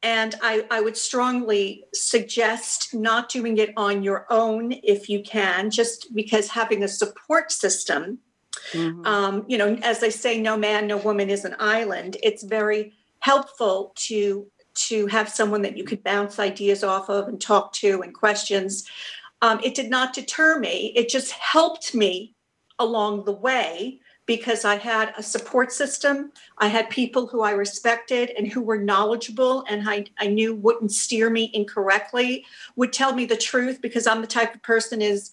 [0.02, 5.72] And I, I would strongly suggest not doing it on your own if you can
[5.72, 8.20] just because having a support system
[8.72, 9.06] Mm-hmm.
[9.06, 12.18] Um, you know, as they say, no man, no woman is an island.
[12.24, 17.40] It's very helpful to to have someone that you could bounce ideas off of and
[17.40, 18.86] talk to and questions.
[19.42, 20.92] Um, it did not deter me.
[20.96, 22.36] It just helped me
[22.78, 26.32] along the way because I had a support system.
[26.58, 30.92] I had people who I respected and who were knowledgeable and I, I knew wouldn't
[30.92, 35.32] steer me incorrectly, would tell me the truth because I'm the type of person is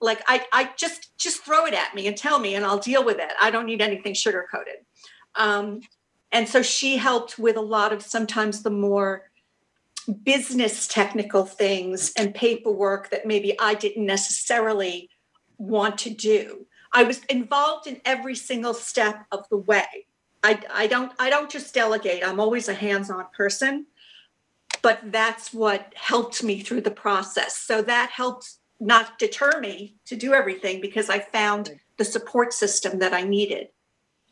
[0.00, 3.04] like I, I just just throw it at me and tell me and I'll deal
[3.04, 3.32] with it.
[3.40, 4.76] I don't need anything sugar coated.
[5.34, 5.80] Um,
[6.30, 9.30] and so she helped with a lot of sometimes the more
[10.22, 15.10] business technical things and paperwork that maybe I didn't necessarily
[15.58, 16.66] want to do.
[16.92, 20.06] I was involved in every single step of the way.
[20.42, 22.26] I, I don't I don't just delegate.
[22.26, 23.86] I'm always a hands-on person,
[24.82, 27.56] but that's what helped me through the process.
[27.56, 33.00] So that helped not deter me to do everything because I found the support system
[33.00, 33.68] that I needed,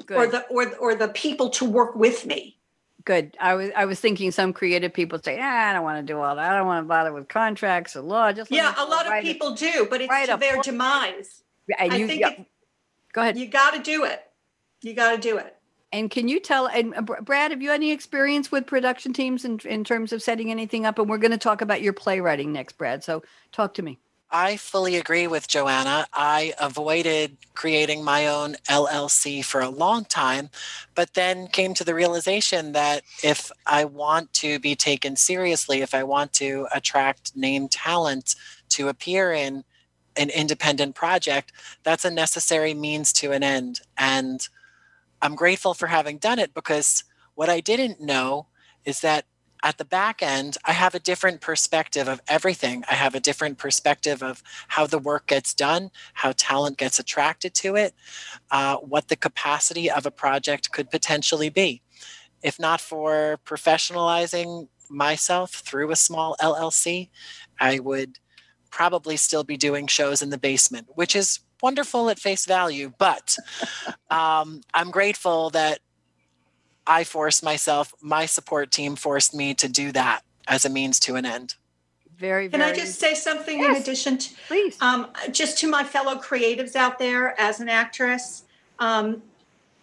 [0.06, 0.16] Good.
[0.16, 2.58] or the or or the people to work with me.
[3.04, 3.36] Good.
[3.40, 6.18] I was I was thinking some creative people say, ah, I don't want to do
[6.20, 6.52] all that.
[6.52, 8.32] I don't want to bother with contracts or law.
[8.32, 11.42] Just Yeah, a lot of write it." people do, but it's to their demise.
[11.78, 12.46] And I think yeah, it-
[13.12, 13.36] go ahead.
[13.36, 14.22] You got to do it.
[14.82, 15.56] You got to do it.
[15.92, 19.60] And can you tell, and uh, Brad, have you any experience with production teams in,
[19.64, 20.98] in terms of setting anything up?
[20.98, 23.02] And we're going to talk about your playwriting next, Brad.
[23.04, 23.98] So talk to me.
[24.30, 26.06] I fully agree with Joanna.
[26.12, 30.50] I avoided creating my own LLC for a long time,
[30.96, 35.94] but then came to the realization that if I want to be taken seriously, if
[35.94, 38.34] I want to attract name talent
[38.70, 39.64] to appear in
[40.16, 41.52] an independent project,
[41.84, 43.80] that's a necessary means to an end.
[43.96, 44.48] And
[45.22, 47.04] I'm grateful for having done it because
[47.36, 48.48] what I didn't know
[48.84, 49.24] is that
[49.62, 52.84] at the back end, I have a different perspective of everything.
[52.90, 57.54] I have a different perspective of how the work gets done, how talent gets attracted
[57.54, 57.94] to it,
[58.50, 61.82] uh, what the capacity of a project could potentially be.
[62.42, 67.08] If not for professionalizing myself through a small LLC,
[67.58, 68.18] I would
[68.70, 72.92] probably still be doing shows in the basement, which is wonderful at face value.
[72.98, 73.36] But
[74.10, 75.80] um, I'm grateful that
[76.86, 81.16] I forced myself, my support team forced me to do that as a means to
[81.16, 81.54] an end.
[82.16, 82.62] Very, very.
[82.62, 82.72] Can.
[82.72, 84.80] I just say something in addition to please?
[84.80, 88.44] um, just to my fellow creatives out there as an actress?
[88.78, 89.22] Um,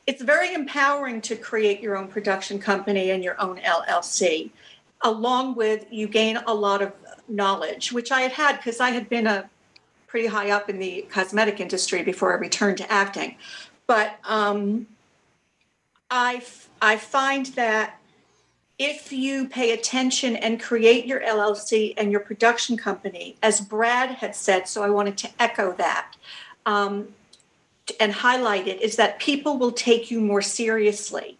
[0.07, 4.49] it's very empowering to create your own production company and your own LLC.
[5.01, 6.93] Along with you gain a lot of
[7.27, 9.49] knowledge, which I had had because I had been a
[10.07, 13.35] pretty high up in the cosmetic industry before I returned to acting.
[13.85, 14.87] But um,
[16.13, 16.43] I
[16.79, 17.99] I find that
[18.77, 24.35] if you pay attention and create your LLC and your production company, as Brad had
[24.35, 26.13] said, so I wanted to echo that
[26.67, 27.07] um,
[27.99, 31.37] and highlight it, is that people will take you more seriously.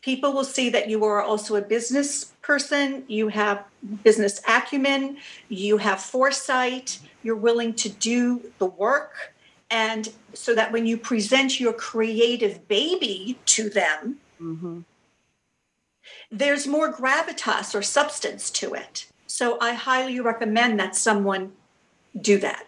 [0.00, 3.64] People will see that you are also a business person, you have
[4.02, 5.18] business acumen,
[5.50, 9.34] you have foresight, you're willing to do the work.
[9.70, 14.80] And so that when you present your creative baby to them, hmm
[16.30, 19.06] there's more gravitas or substance to it.
[19.26, 21.52] So I highly recommend that someone
[22.20, 22.66] do that.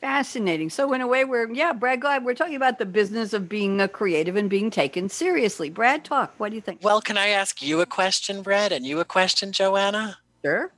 [0.00, 0.68] Fascinating.
[0.68, 3.80] So, in a way, we're, yeah, Brad, glad we're talking about the business of being
[3.80, 5.70] a creative and being taken seriously.
[5.70, 6.34] Brad, talk.
[6.36, 6.80] What do you think?
[6.82, 10.18] Well, can I ask you a question, Brad, and you a question, Joanna?
[10.44, 10.70] Sure.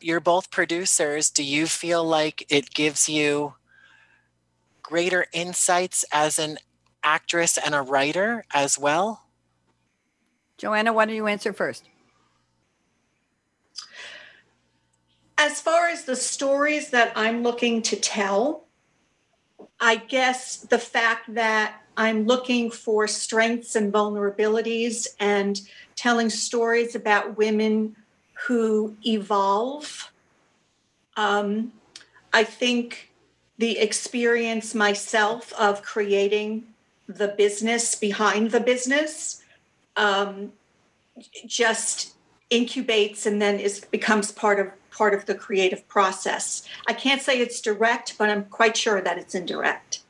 [0.00, 1.28] You're both producers.
[1.28, 3.54] Do you feel like it gives you
[4.82, 6.58] greater insights as an
[7.02, 9.26] actress and a writer as well?
[10.58, 11.88] Joanna, why don't you answer first?
[15.38, 18.64] As far as the stories that I'm looking to tell,
[19.80, 25.60] I guess the fact that I'm looking for strengths and vulnerabilities and
[25.96, 27.96] telling stories about women
[28.46, 30.12] who evolve.
[31.16, 31.72] Um,
[32.32, 33.11] I think
[33.58, 36.64] the experience myself of creating
[37.06, 39.42] the business behind the business
[39.96, 40.52] um,
[41.46, 42.14] just
[42.50, 46.68] incubates and then is becomes part of part of the creative process.
[46.86, 50.00] I can't say it's direct, but I'm quite sure that it's indirect.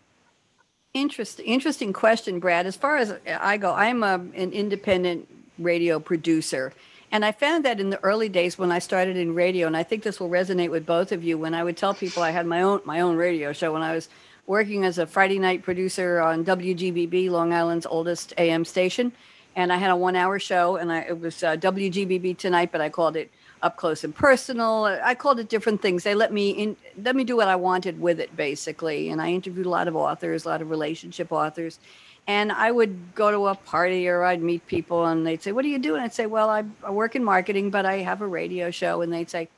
[0.93, 2.67] Interesting, interesting question, Brad.
[2.67, 5.29] As far as I go, I'm a, an independent
[5.59, 6.73] radio producer.
[7.13, 9.83] And I found that in the early days when I started in radio, and I
[9.83, 12.47] think this will resonate with both of you, when I would tell people I had
[12.47, 14.09] my own my own radio show when I was
[14.47, 19.13] working as a Friday night producer on WGBB, Long Island's oldest AM station,
[19.55, 22.81] and I had a one hour show, and I, it was uh, WGBB tonight, but
[22.81, 24.85] I called it up close and personal.
[24.85, 26.05] I called it different things.
[26.05, 29.11] They let me in, let me do what I wanted with it, basically.
[29.11, 31.79] And I interviewed a lot of authors, a lot of relationship authors.
[32.27, 35.65] And I would go to a party or I'd meet people and they'd say, What
[35.65, 36.01] are you doing?
[36.01, 39.03] I'd say, Well, I, I work in marketing, but I have a radio show.
[39.03, 39.49] And they'd say,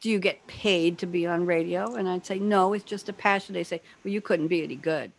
[0.00, 1.94] Do you get paid to be on radio?
[1.94, 3.54] And I'd say, No, it's just a passion.
[3.54, 5.12] They say, Well, you couldn't be any good.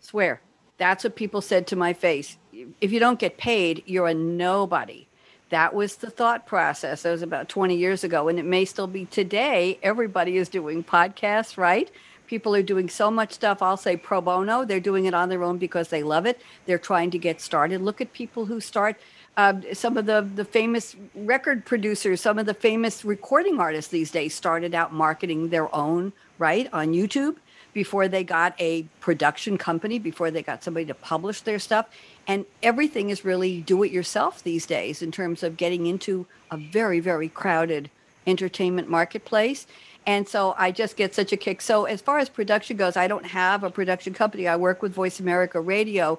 [0.00, 0.40] Swear.
[0.78, 2.36] That's what people said to my face.
[2.80, 5.08] If you don't get paid, you're a nobody.
[5.50, 7.02] That was the thought process.
[7.02, 9.78] That was about 20 years ago, and it may still be today.
[9.82, 11.90] Everybody is doing podcasts, right?
[12.28, 13.62] People are doing so much stuff.
[13.62, 14.64] I'll say pro bono.
[14.64, 16.40] They're doing it on their own because they love it.
[16.66, 17.80] They're trying to get started.
[17.80, 18.96] Look at people who start.
[19.36, 24.10] Uh, some of the the famous record producers, some of the famous recording artists these
[24.10, 27.36] days started out marketing their own right on YouTube
[27.72, 31.86] before they got a production company, before they got somebody to publish their stuff.
[32.26, 36.56] And everything is really do it yourself these days in terms of getting into a
[36.56, 37.90] very, very crowded
[38.26, 39.66] entertainment marketplace.
[40.08, 41.60] And so I just get such a kick.
[41.60, 44.48] So as far as production goes, I don't have a production company.
[44.48, 46.18] I work with Voice America Radio,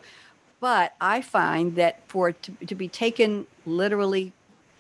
[0.60, 4.32] but I find that for to, to be taken literally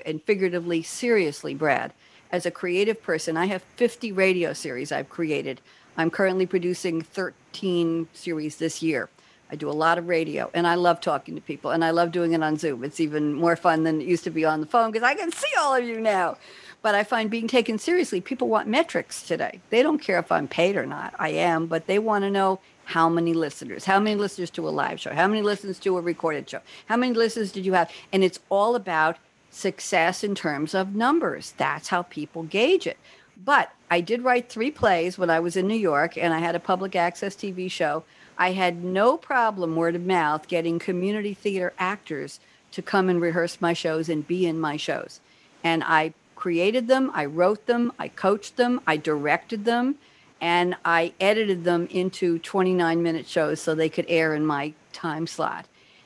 [0.05, 1.91] and figuratively seriously, Brad,
[2.31, 5.59] as a creative person, I have 50 radio series I've created.
[5.97, 9.09] I'm currently producing 13 series this year.
[9.49, 12.11] I do a lot of radio and I love talking to people and I love
[12.11, 12.83] doing it on Zoom.
[12.83, 15.31] It's even more fun than it used to be on the phone because I can
[15.31, 16.37] see all of you now.
[16.81, 19.59] But I find being taken seriously, people want metrics today.
[19.69, 21.13] They don't care if I'm paid or not.
[21.19, 24.71] I am, but they want to know how many listeners, how many listeners to a
[24.71, 27.91] live show, how many listens to a recorded show, how many listeners did you have?
[28.11, 29.17] And it's all about
[29.51, 31.53] success in terms of numbers.
[31.57, 32.97] That's how people gauge it.
[33.43, 36.55] But I did write three plays when I was in New York and I had
[36.55, 38.03] a public access TV show.
[38.37, 42.39] I had no problem word of mouth getting community theater actors
[42.71, 45.19] to come and rehearse my shows and be in my shows.
[45.63, 49.95] And I created them, I wrote them, I coached them, I directed them,
[50.39, 55.27] and I edited them into 29 minute shows so they could air in my time
[55.27, 55.65] slot.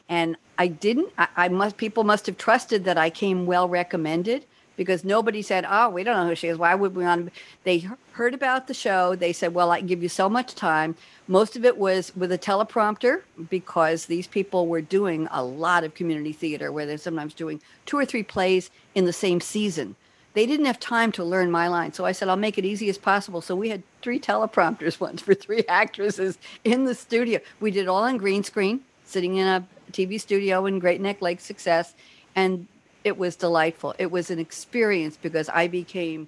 [0.10, 4.46] And I didn't, I, I must, people must have trusted that I came well recommended
[4.76, 6.58] because nobody said, "Oh, we don't know who she is.
[6.58, 7.32] Why would we want?" To?
[7.64, 9.14] They heard about the show.
[9.14, 10.96] They said, "Well, I can give you so much time."
[11.28, 15.94] Most of it was with a teleprompter because these people were doing a lot of
[15.94, 19.96] community theater, where they're sometimes doing two or three plays in the same season
[20.34, 21.94] they didn't have time to learn my line.
[21.94, 23.42] So I said, I'll make it easy as possible.
[23.42, 27.40] So we had three teleprompters once for three actresses in the studio.
[27.60, 31.40] We did all on green screen, sitting in a TV studio in Great Neck Lake
[31.40, 31.94] Success.
[32.36, 32.68] And
[33.04, 33.94] it was delightful.
[34.00, 36.28] It was an experience because I became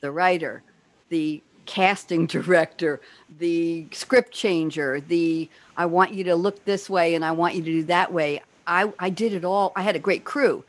[0.00, 0.62] the writer,
[1.08, 3.00] the casting director,
[3.38, 7.62] the script changer, the I want you to look this way and I want you
[7.62, 8.42] to do that way.
[8.66, 9.72] I, I did it all.
[9.74, 10.62] I had a great crew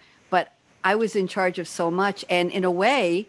[0.84, 2.26] I was in charge of so much.
[2.30, 3.28] And in a way,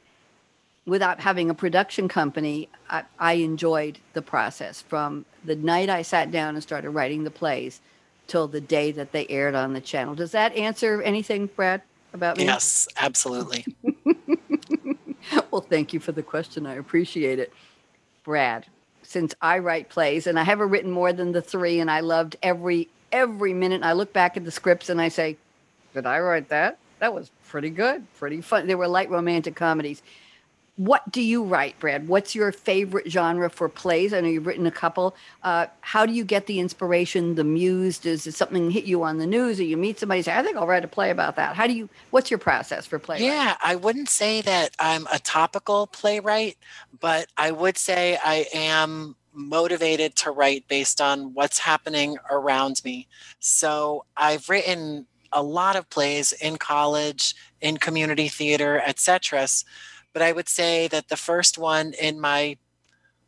[0.86, 6.30] without having a production company, I, I, enjoyed the process from the night I sat
[6.30, 7.80] down and started writing the plays
[8.26, 10.14] till the day that they aired on the channel.
[10.14, 12.44] Does that answer anything, Brad, about me?
[12.44, 13.64] Yes, absolutely.
[15.50, 16.66] well, thank you for the question.
[16.66, 17.52] I appreciate it.
[18.24, 18.66] Brad,
[19.02, 22.36] since I write plays and I haven't written more than the three, and I loved
[22.42, 23.82] every every minute.
[23.82, 25.36] I look back at the scripts and I say,
[25.94, 26.78] did I write that?
[27.02, 28.68] That was pretty good, pretty fun.
[28.68, 30.04] They were light romantic comedies.
[30.76, 32.06] What do you write, Brad?
[32.06, 34.14] What's your favorite genre for plays?
[34.14, 35.16] I know you've written a couple.
[35.42, 37.98] Uh, how do you get the inspiration, the muse?
[37.98, 40.68] Does something hit you on the news, or you meet somebody say, "I think I'll
[40.68, 41.56] write a play about that"?
[41.56, 41.88] How do you?
[42.10, 43.18] What's your process for play?
[43.18, 46.56] Yeah, I wouldn't say that I'm a topical playwright,
[47.00, 53.08] but I would say I am motivated to write based on what's happening around me.
[53.40, 59.46] So I've written a lot of plays in college, in community theater, etc.
[60.12, 62.56] But I would say that the first one in my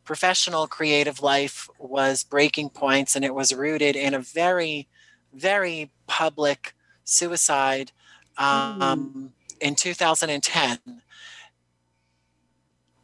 [0.04, 4.86] professional creative life was Breaking Points, and it was rooted in a very,
[5.32, 7.90] very public suicide
[8.36, 9.28] um, mm.
[9.60, 10.78] in 2010.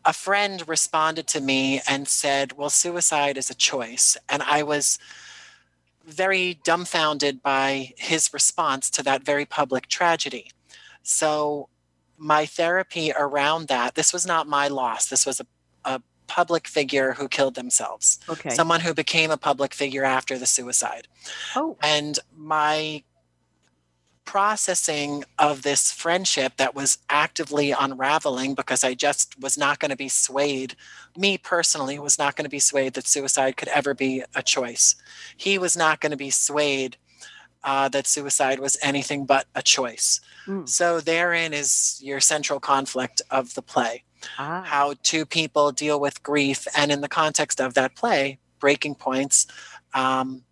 [0.04, 4.16] A friend responded to me and said, Well, suicide is a choice.
[4.28, 4.98] And I was
[6.06, 10.50] very dumbfounded by his response to that very public tragedy.
[11.02, 11.68] So,
[12.16, 15.06] my therapy around that, this was not my loss.
[15.06, 15.46] This was a,
[15.84, 18.18] a public figure who killed themselves.
[18.28, 18.50] Okay.
[18.50, 21.08] Someone who became a public figure after the suicide.
[21.56, 21.78] Oh.
[21.82, 23.02] And my
[24.24, 29.96] processing of this friendship that was actively unraveling because I just was not going to
[29.96, 30.76] be swayed.
[31.16, 34.94] Me personally was not going to be swayed that suicide could ever be a choice.
[35.36, 36.96] He was not going to be swayed
[37.62, 40.20] uh, that suicide was anything but a choice.
[40.46, 40.68] Mm.
[40.68, 44.04] So therein is your central conflict of the play.
[44.38, 44.62] Ah.
[44.64, 49.46] How two people deal with grief, and in the context of that play, breaking points.
[49.94, 50.42] Um,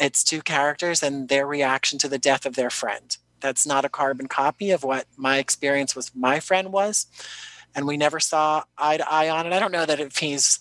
[0.00, 3.18] it's two characters and their reaction to the death of their friend.
[3.40, 7.06] That's not a carbon copy of what my experience with my friend was.
[7.74, 9.52] And we never saw eye to eye on it.
[9.52, 10.60] I don't know that if he's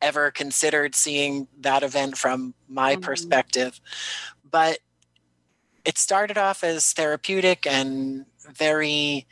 [0.00, 3.02] ever considered seeing that event from my mm-hmm.
[3.02, 3.80] perspective,
[4.48, 4.78] but
[5.84, 9.26] it started off as therapeutic and very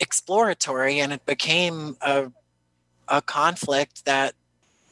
[0.00, 2.32] exploratory, and it became a,
[3.06, 4.34] a conflict that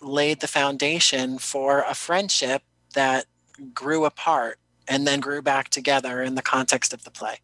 [0.01, 2.63] laid the foundation for a friendship
[2.95, 3.27] that
[3.75, 7.41] grew apart and then grew back together in the context of the play.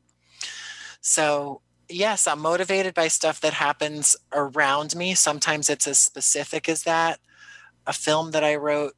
[1.01, 5.15] So, yes, I'm motivated by stuff that happens around me.
[5.15, 7.21] Sometimes it's as specific as that.
[7.87, 8.95] A film that I wrote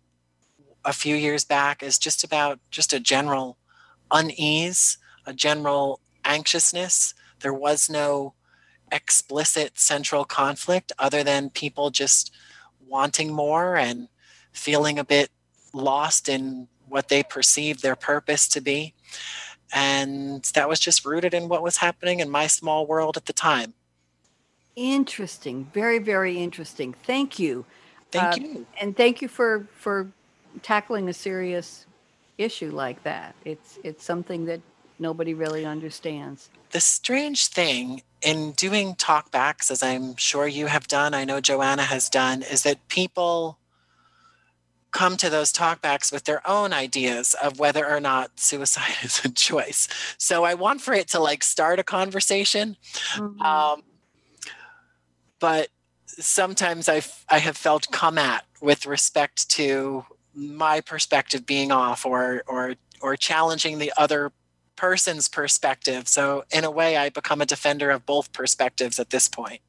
[0.84, 3.59] a few years back is just about just a general
[4.12, 7.12] unease, a general anxiousness.
[7.40, 8.34] There was no
[8.92, 12.32] explicit central conflict other than people just
[12.89, 14.09] wanting more and
[14.53, 15.30] feeling a bit
[15.72, 18.95] lost in what they perceived their purpose to be.
[19.72, 23.32] And that was just rooted in what was happening in my small world at the
[23.32, 23.74] time.
[24.76, 25.70] Interesting.
[25.72, 26.95] Very, very interesting.
[27.03, 27.64] Thank you.
[28.12, 28.66] Thank uh, you.
[28.80, 30.09] And thank you for for
[30.62, 31.87] tackling a serious
[32.39, 33.34] issue like that.
[33.45, 34.61] It's it's something that
[34.99, 36.49] nobody really understands.
[36.70, 41.82] The strange thing in doing talkbacks, as I'm sure you have done, I know Joanna
[41.82, 43.59] has done, is that people
[44.97, 49.28] come to those talkbacks with their own ideas of whether or not suicide is a
[49.28, 49.88] choice.
[50.16, 52.76] So I want for it to like start a conversation.
[53.14, 53.42] Mm-hmm.
[53.42, 53.82] Um,
[55.38, 55.68] but
[56.07, 62.42] sometimes I've, I have felt come at with respect to my perspective being off or,
[62.47, 64.32] or, or challenging the other
[64.77, 66.07] person's perspective.
[66.09, 69.61] So, in a way, I become a defender of both perspectives at this point.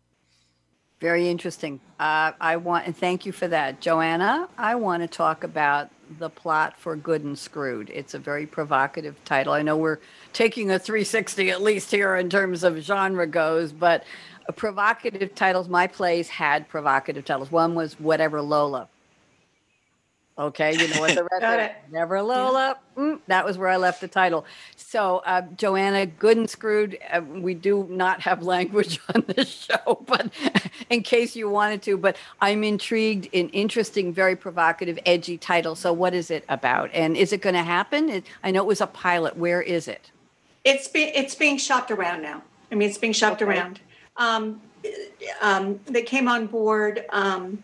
[0.99, 1.79] Very interesting.
[1.99, 4.49] Uh, I want and thank you for that, Joanna.
[4.57, 5.89] I want to talk about
[6.19, 7.91] the plot for Good and Screwed.
[7.93, 9.53] It's a very provocative title.
[9.53, 9.99] I know we're
[10.33, 14.05] taking a 360 at least here in terms of genre goes, but
[14.55, 15.69] provocative titles.
[15.69, 17.51] My plays had provocative titles.
[17.51, 18.87] One was Whatever Lola
[20.39, 22.77] Okay, you know what the record Never Lola.
[22.95, 23.03] Yeah.
[23.03, 24.45] Mm, that was where I left the title.
[24.75, 26.97] So, uh, Joanna, good and screwed.
[27.11, 30.31] Uh, we do not have language on this show, but
[30.91, 35.75] in case you wanted to, but I'm intrigued in interesting, very provocative, edgy title.
[35.75, 36.91] So, what is it about?
[36.93, 38.07] And is it going to happen?
[38.09, 39.37] It, I know it was a pilot.
[39.37, 40.11] Where is it?
[40.63, 42.43] It's be, it's being shopped around now.
[42.71, 43.51] I mean, it's being shopped okay.
[43.51, 43.79] around.
[44.17, 44.61] Um,
[45.41, 47.05] um, they came on board.
[47.09, 47.63] Um,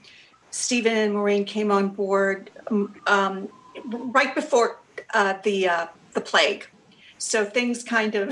[0.54, 3.50] Stephen and Maureen came on board um, um,
[3.88, 4.78] right before
[5.12, 6.68] uh, the uh, the plague,
[7.18, 8.32] so things kind of.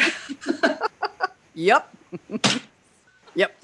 [1.56, 1.92] yep.
[3.36, 3.60] yep.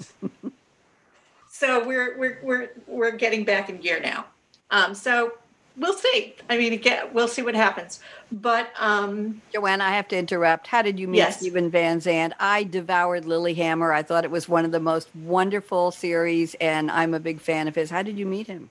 [1.50, 4.26] so we're we're we're we're getting back in gear now.
[4.72, 5.34] Um, so
[5.78, 6.34] we'll see.
[6.50, 8.00] I mean, again, we'll see what happens.
[8.30, 10.66] But um, Joanne, I have to interrupt.
[10.66, 11.38] How did you meet yes.
[11.38, 12.34] Stephen Van Zandt?
[12.38, 13.94] I devoured Lilyhammer.
[13.94, 17.68] I thought it was one of the most wonderful series, and I'm a big fan
[17.68, 17.90] of his.
[17.90, 18.70] How did you meet him?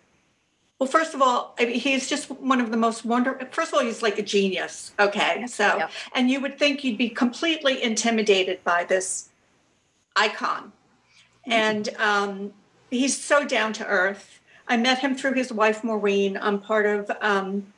[0.79, 3.47] Well, first of all, I mean, he's just one of the most wonderful.
[3.49, 4.91] First of all, he's like a genius.
[4.99, 9.29] Okay, so and you would think you'd be completely intimidated by this
[10.15, 10.71] icon,
[11.47, 11.51] mm-hmm.
[11.51, 12.53] and um,
[12.91, 14.36] he's so down to earth
[14.67, 16.37] I met him through his wife Maureen.
[16.41, 17.73] I'm part of um,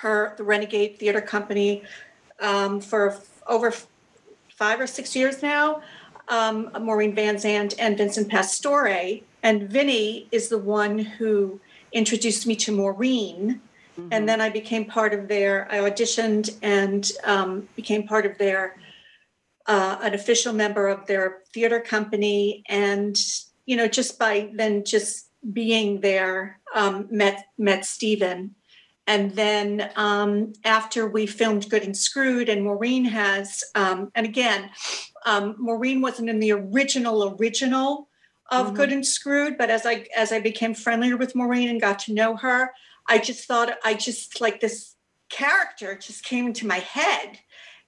[0.00, 1.82] her the Renegade Theater Company
[2.40, 3.72] um, for over
[4.56, 5.82] five or six years now.
[6.28, 11.60] Um, Maureen Van Zandt and Vincent Pastore, and Vinny is the one who
[11.92, 13.60] introduced me to Maureen.
[13.98, 14.08] Mm-hmm.
[14.10, 15.70] And then I became part of their.
[15.70, 18.76] I auditioned and um, became part of their
[19.66, 23.16] uh, an official member of their theater company, and
[23.66, 28.54] you know, just by then just being there, um, met met Stephen,
[29.06, 34.70] and then um, after we filmed Good and Screwed, and Maureen has, um, and again,
[35.26, 38.08] um, Maureen wasn't in the original original
[38.50, 38.76] of mm-hmm.
[38.76, 42.14] Good and Screwed, but as I as I became friendlier with Maureen and got to
[42.14, 42.72] know her,
[43.08, 44.94] I just thought I just like this
[45.28, 47.38] character just came into my head,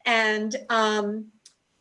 [0.04, 1.26] and um,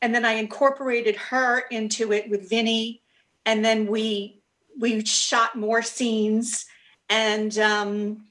[0.01, 3.01] and then I incorporated her into it with Vinny,
[3.45, 4.34] and then we
[4.79, 6.65] we shot more scenes
[7.09, 8.25] and um,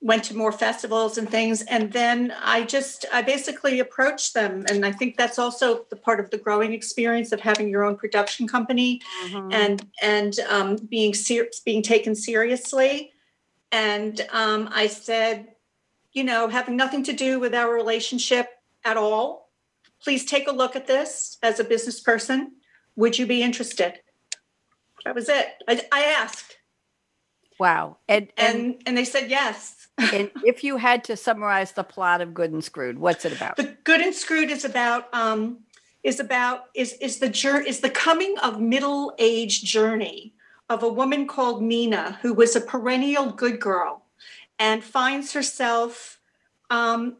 [0.00, 1.62] went to more festivals and things.
[1.62, 4.64] And then i just i basically approached them.
[4.68, 7.96] And i think that's also the part of the growing experience of having your own
[7.96, 9.52] production company mm-hmm.
[9.52, 13.12] and and um, being ser- being taken seriously.
[13.72, 15.48] And um, i said
[16.12, 18.48] you know having nothing to do with our relationship
[18.84, 19.50] at all
[20.02, 22.52] please take a look at this as a business person.
[22.96, 24.00] Would you be interested
[25.04, 25.46] that was it.
[25.68, 26.56] I, I asked.
[27.58, 27.98] Wow.
[28.08, 29.88] And and and, and they said yes.
[30.12, 33.56] and if you had to summarize the plot of Good and Screwed, what's it about?
[33.56, 35.58] The Good and Screwed is about um,
[36.02, 40.34] is about is is the journey is the coming of middle age journey
[40.68, 44.04] of a woman called Nina who was a perennial good girl
[44.58, 46.20] and finds herself
[46.70, 47.16] um,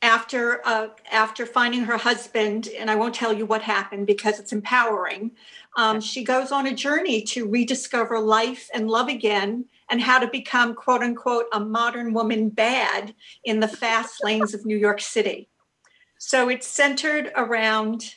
[0.00, 4.52] after uh, after finding her husband and I won't tell you what happened because it's
[4.52, 5.32] empowering.
[5.78, 10.26] Um, she goes on a journey to rediscover life and love again and how to
[10.26, 13.14] become quote unquote a modern woman bad
[13.44, 15.48] in the fast lanes of New York City.
[16.18, 18.16] So it's centered around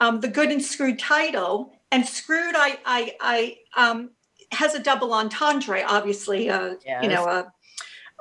[0.00, 1.74] um, the good and screwed title.
[1.92, 4.10] And screwed, I, I, I um,
[4.52, 6.48] has a double entendre, obviously.
[6.48, 7.02] Uh, yes.
[7.02, 7.44] You know, uh,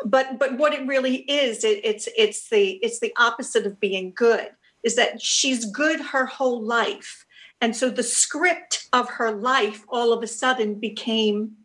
[0.06, 4.12] but but what it really is, it, it's it's the it's the opposite of being
[4.14, 4.50] good.
[4.84, 7.26] Is that she's good her whole life,
[7.62, 11.58] and so the script of her life all of a sudden became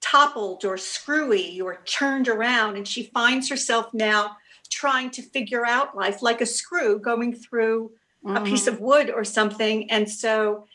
[0.00, 4.36] toppled or screwy or turned around, and she finds herself now
[4.70, 7.90] trying to figure out life like a screw going through
[8.24, 8.36] mm-hmm.
[8.36, 8.84] a piece of mm-hmm.
[8.84, 9.90] wood or something.
[9.90, 10.66] And so,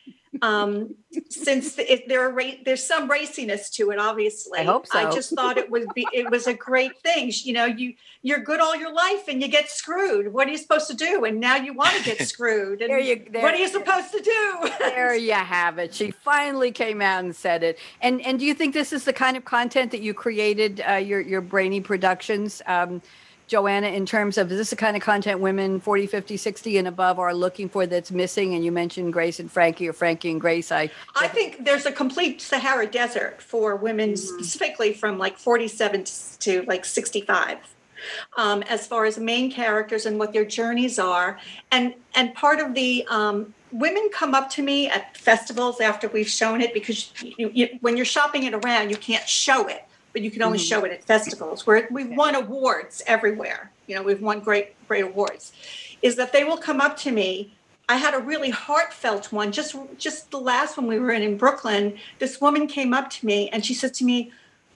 [0.41, 0.95] um,
[1.29, 4.59] since it, there are there's some raciness to it, obviously.
[4.59, 4.97] I hope so.
[4.97, 7.31] I just thought it would be it was a great thing.
[7.43, 10.33] You know, you you're good all your life and you get screwed.
[10.33, 11.25] What are you supposed to do?
[11.25, 12.81] And now you want to get screwed.
[12.81, 14.69] And there you, there, what are you supposed to do?
[14.79, 15.93] there you have it.
[15.93, 17.77] She finally came out and said it.
[18.01, 20.93] And and do you think this is the kind of content that you created uh,
[20.93, 22.61] your your Brainy Productions?
[22.65, 23.01] Um,
[23.53, 26.87] Joanna, in terms of is this the kind of content women 40, 50, 60 and
[26.87, 28.55] above are looking for that's missing?
[28.55, 30.71] And you mentioned Grace and Frankie or Frankie and Grace.
[30.71, 34.41] I I think there's a complete Sahara desert for women mm-hmm.
[34.41, 36.05] specifically from like 47
[36.39, 37.59] to like 65.
[38.35, 41.39] Um, as far as main characters and what their journeys are.
[41.71, 46.27] And and part of the um, women come up to me at festivals after we've
[46.27, 50.21] shown it because you, you, when you're shopping it around, you can't show it but
[50.21, 50.65] you can only mm-hmm.
[50.65, 53.71] show it at festivals where we've won awards everywhere.
[53.87, 55.51] You know, we've won great, great awards.
[56.01, 57.53] Is that they will come up to me.
[57.89, 59.51] I had a really heartfelt one.
[59.51, 61.97] Just, just the last one we were in in Brooklyn.
[62.19, 64.31] This woman came up to me and she said to me,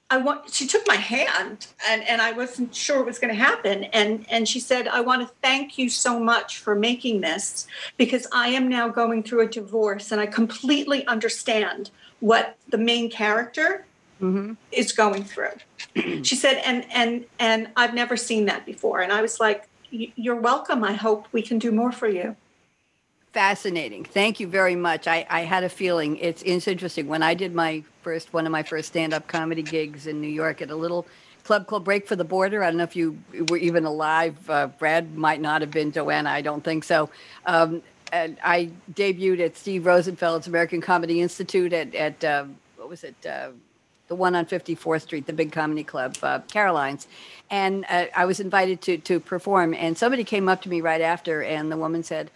[0.10, 3.40] "I want." She took my hand, and and I wasn't sure it was going to
[3.40, 3.86] happen.
[3.86, 7.68] And and she said, "I want to thank you so much for making this
[7.98, 13.10] because I am now going through a divorce, and I completely understand what the main
[13.10, 13.86] character
[14.22, 14.54] mm-hmm.
[14.72, 15.54] is going through.
[16.24, 19.02] she said, and and and I've never seen that before.
[19.02, 20.84] And I was like, you're welcome.
[20.84, 22.36] I hope we can do more for you.
[23.34, 24.04] Fascinating.
[24.04, 25.08] Thank you very much.
[25.08, 27.08] I, I had a feeling it's, it's interesting.
[27.08, 30.62] When I did my first one of my first stand-up comedy gigs in New York
[30.62, 31.06] at a little
[31.44, 32.64] club called Break for the Border.
[32.64, 33.18] I don't know if you
[33.50, 34.38] were even alive.
[34.50, 35.92] Uh, Brad might not have been.
[35.92, 37.10] Joanna, I don't think so.
[37.46, 42.46] Um, and I debuted at Steve Rosenfeld's American Comedy Institute at, at uh,
[42.76, 43.16] what was it?
[43.26, 43.52] Uh,
[44.08, 47.08] the one on 54th Street, the big comedy club, uh, Caroline's.
[47.50, 49.74] And uh, I was invited to, to perform.
[49.74, 52.32] And somebody came up to me right after, and the woman said,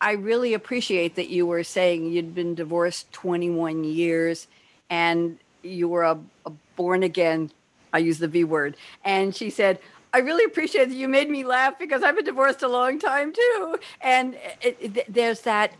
[0.00, 4.46] I really appreciate that you were saying you'd been divorced 21 years
[4.90, 7.50] and you were a, a born again,
[7.92, 8.76] I use the V word.
[9.04, 9.80] And she said,
[10.12, 13.32] I really appreciate that you made me laugh because I've been divorced a long time
[13.32, 13.78] too.
[14.00, 15.72] And it, it, there's that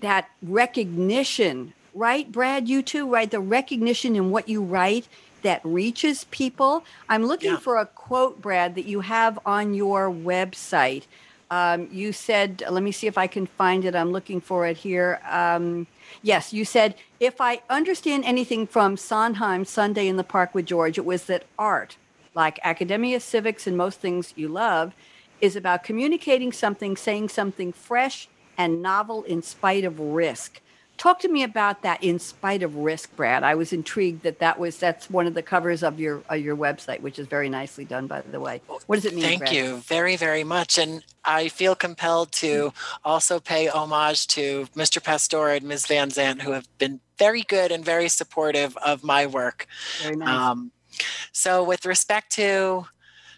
[0.00, 2.68] that recognition right, Brad?
[2.68, 3.30] You too, right?
[3.30, 5.08] The recognition in what you write
[5.42, 6.84] that reaches people.
[7.08, 7.58] I'm looking yeah.
[7.58, 11.04] for a quote, Brad, that you have on your website.
[11.50, 13.96] Um, you said, let me see if I can find it.
[13.96, 15.20] I'm looking for it here.
[15.28, 15.88] Um,
[16.22, 20.96] yes, you said, if I understand anything from Sondheim Sunday in the Park with George,
[20.96, 21.96] it was that art,
[22.34, 24.94] like academia, civics, and most things you love,
[25.40, 30.60] is about communicating something, saying something fresh and novel in spite of risk.
[31.00, 32.04] Talk to me about that.
[32.04, 35.42] In spite of risk, Brad, I was intrigued that that was that's one of the
[35.42, 38.60] covers of your of your website, which is very nicely done, by the way.
[38.84, 39.24] What does it mean?
[39.24, 39.52] Thank Brad?
[39.54, 45.02] you very very much, and I feel compelled to also pay homage to Mr.
[45.02, 45.86] Pastore and Ms.
[45.86, 49.66] Van Zandt, who have been very good and very supportive of my work.
[50.02, 50.28] Very nice.
[50.28, 50.70] Um,
[51.32, 52.84] so, with respect to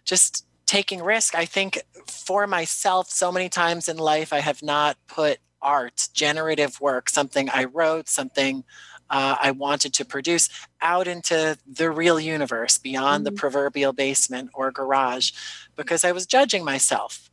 [0.05, 4.97] just taking risk, I think for myself, so many times in life, I have not
[5.07, 8.65] put art, generative work, something I wrote, something
[9.11, 10.49] uh, I wanted to produce
[10.81, 13.35] out into the real universe beyond mm-hmm.
[13.35, 15.33] the proverbial basement or garage
[15.77, 17.31] because I was judging myself.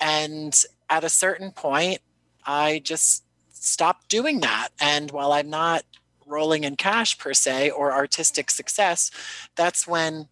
[0.00, 0.58] And
[0.88, 1.98] at a certain point,
[2.46, 4.68] I just stopped doing that.
[4.80, 5.84] And while I'm not
[6.26, 9.10] rolling in cash per se or artistic success,
[9.56, 10.28] that's when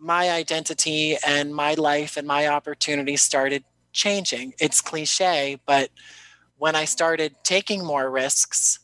[0.00, 4.54] my identity and my life and my opportunities started changing.
[4.58, 5.90] It's cliche, but
[6.58, 8.80] when I started taking more risks,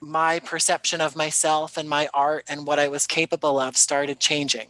[0.00, 4.68] my perception of myself and my art and what I was capable of started changing.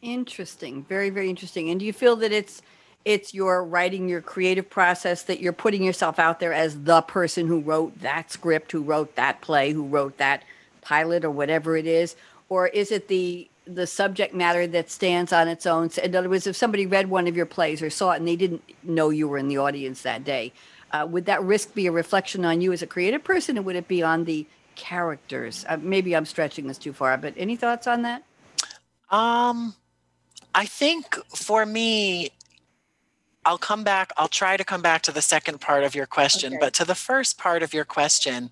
[0.00, 0.84] Interesting.
[0.84, 1.70] Very, very interesting.
[1.70, 2.62] And do you feel that it's
[3.04, 7.46] it's your writing your creative process that you're putting yourself out there as the person
[7.46, 10.42] who wrote that script, who wrote that play, who wrote that
[10.82, 12.16] pilot or whatever it is?
[12.48, 15.90] Or is it the the subject matter that stands on its own?
[16.02, 18.36] In other words, if somebody read one of your plays or saw it and they
[18.36, 20.52] didn't know you were in the audience that day,
[20.92, 23.76] uh, would that risk be a reflection on you as a creative person, or would
[23.76, 25.64] it be on the characters?
[25.68, 28.22] Uh, maybe I'm stretching this too far, but any thoughts on that?
[29.10, 29.74] Um,
[30.54, 32.30] I think for me,
[33.44, 34.12] I'll come back.
[34.16, 36.58] I'll try to come back to the second part of your question, okay.
[36.60, 38.50] but to the first part of your question,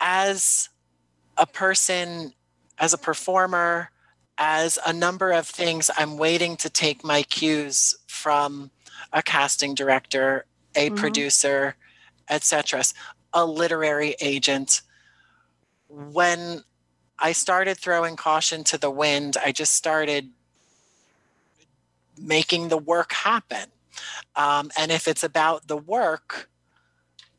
[0.00, 0.68] as
[1.36, 2.32] a person,
[2.82, 3.90] as a performer,
[4.36, 8.72] as a number of things, I'm waiting to take my cues from
[9.12, 10.96] a casting director, a mm-hmm.
[10.96, 11.76] producer,
[12.28, 12.82] etc.,
[13.32, 14.82] a literary agent.
[15.88, 16.64] When
[17.20, 20.30] I started throwing caution to the wind, I just started
[22.18, 23.66] making the work happen.
[24.34, 26.50] Um, and if it's about the work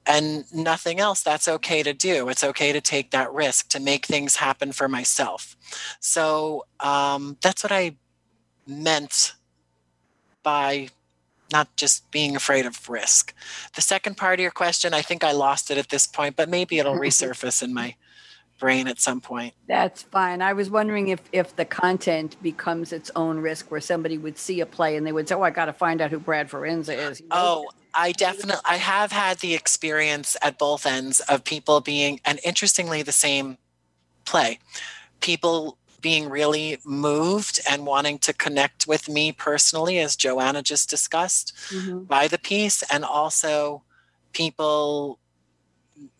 [0.05, 2.29] and nothing else, that's okay to do.
[2.29, 5.55] It's okay to take that risk to make things happen for myself.
[5.99, 7.95] So um, that's what I
[8.67, 9.33] meant
[10.43, 10.89] by
[11.51, 13.33] not just being afraid of risk.
[13.75, 16.49] The second part of your question, I think I lost it at this point, but
[16.49, 17.95] maybe it'll resurface in my
[18.59, 19.53] brain at some point.
[19.67, 20.41] That's fine.
[20.41, 24.61] I was wondering if if the content becomes its own risk, where somebody would see
[24.61, 26.97] a play and they would say, "Oh, I got to find out who Brad Forenza
[26.97, 27.35] is." You know?
[27.35, 32.39] Oh, I definitely I have had the experience at both ends of people being, and
[32.43, 33.57] interestingly, the same
[34.25, 34.59] play.
[35.19, 41.53] People being really moved and wanting to connect with me personally, as Joanna just discussed,
[41.69, 42.03] mm-hmm.
[42.03, 43.83] by the piece, and also
[44.33, 45.19] people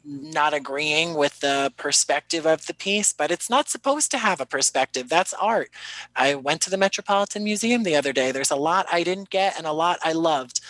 [0.06, 4.46] not agreeing with the perspective of the piece, but it's not supposed to have a
[4.46, 5.10] perspective.
[5.10, 5.70] That's art.
[6.16, 8.32] I went to the Metropolitan Museum the other day.
[8.32, 10.62] There's a lot I didn't get and a lot I loved.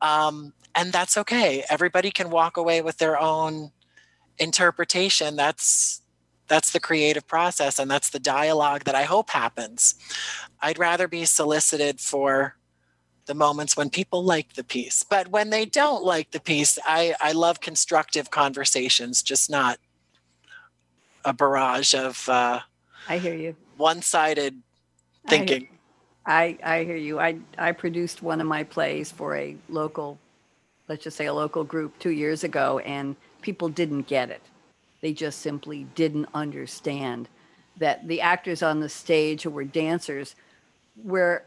[0.00, 1.64] Um, and that's okay.
[1.70, 3.72] Everybody can walk away with their own
[4.38, 5.36] interpretation.
[5.36, 6.02] That's
[6.48, 9.96] that's the creative process and that's the dialogue that I hope happens.
[10.60, 12.56] I'd rather be solicited for
[13.26, 15.02] the moments when people like the piece.
[15.02, 19.78] But when they don't like the piece, I, I love constructive conversations, just not
[21.24, 22.60] a barrage of uh,
[23.08, 23.56] I hear you.
[23.76, 24.62] One-sided
[25.28, 25.68] thinking.
[26.26, 27.20] I, I, hear you.
[27.20, 30.18] I I produced one of my plays for a local,
[30.88, 34.42] let's just say a local group two years ago, and people didn't get it.
[35.00, 37.28] They just simply didn't understand
[37.78, 40.34] that the actors on the stage who were dancers
[41.04, 41.44] were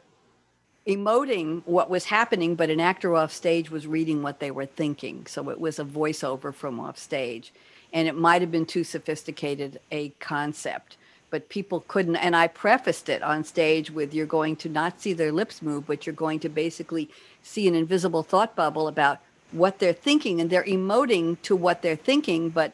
[0.87, 5.25] emoting what was happening, but an actor off stage was reading what they were thinking.
[5.27, 7.53] So it was a voiceover from off stage.
[7.93, 10.97] And it might have been too sophisticated a concept,
[11.29, 12.15] but people couldn't.
[12.15, 15.87] And I prefaced it on stage with you're going to not see their lips move,
[15.87, 17.09] but you're going to basically
[17.43, 19.19] see an invisible thought bubble about
[19.51, 20.41] what they're thinking.
[20.41, 22.73] And they're emoting to what they're thinking, but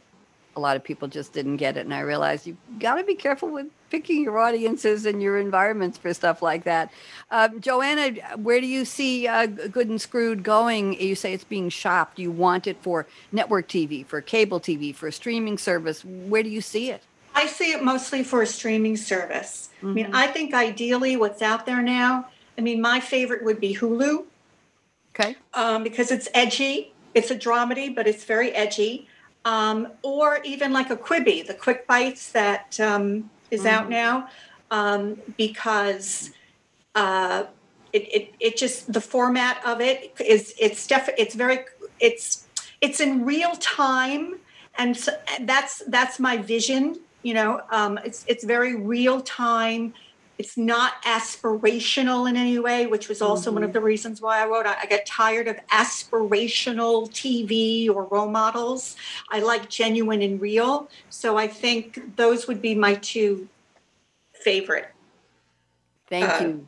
[0.56, 1.82] a lot of people just didn't get it.
[1.82, 5.98] And I realized you've got to be careful with picking your audiences and your environments
[5.98, 6.92] for stuff like that.
[7.30, 11.00] Um, Joanna, where do you see uh, Good and Screwed going?
[11.00, 12.20] You say it's being shopped.
[12.20, 16.04] You want it for network TV, for cable TV, for streaming service.
[16.06, 17.04] Where do you see it?
[17.36, 19.70] I see it mostly for a streaming service.
[19.78, 19.88] Mm-hmm.
[19.88, 20.16] I mean, mm-hmm.
[20.16, 24.24] I think ideally what's out there now, I mean, my favorite would be Hulu.
[25.14, 25.36] Okay.
[25.54, 26.94] Um, because it's edgy.
[27.14, 29.08] It's a dramedy, but it's very edgy
[29.46, 33.70] um, or even like a Quibi, the quick bites that um, is mm-hmm.
[33.70, 34.28] out now,
[34.72, 36.32] um, because
[36.96, 37.46] uh,
[37.94, 41.60] it, it it just the format of it is it's def- it's very
[42.00, 42.48] it's
[42.82, 44.40] it's in real time,
[44.78, 47.00] and so that's that's my vision.
[47.26, 49.94] You know, um, it's it's very real time
[50.38, 53.56] it's not aspirational in any way, which was also mm-hmm.
[53.56, 53.74] one of mm-hmm.
[53.76, 54.66] the reasons why I wrote.
[54.66, 58.98] I, I got tired of aspirational TV or role models.
[59.30, 60.90] I like genuine and real.
[61.10, 63.48] So I think those would be my two
[64.34, 64.92] favorite.
[66.10, 66.68] Thank uh, you.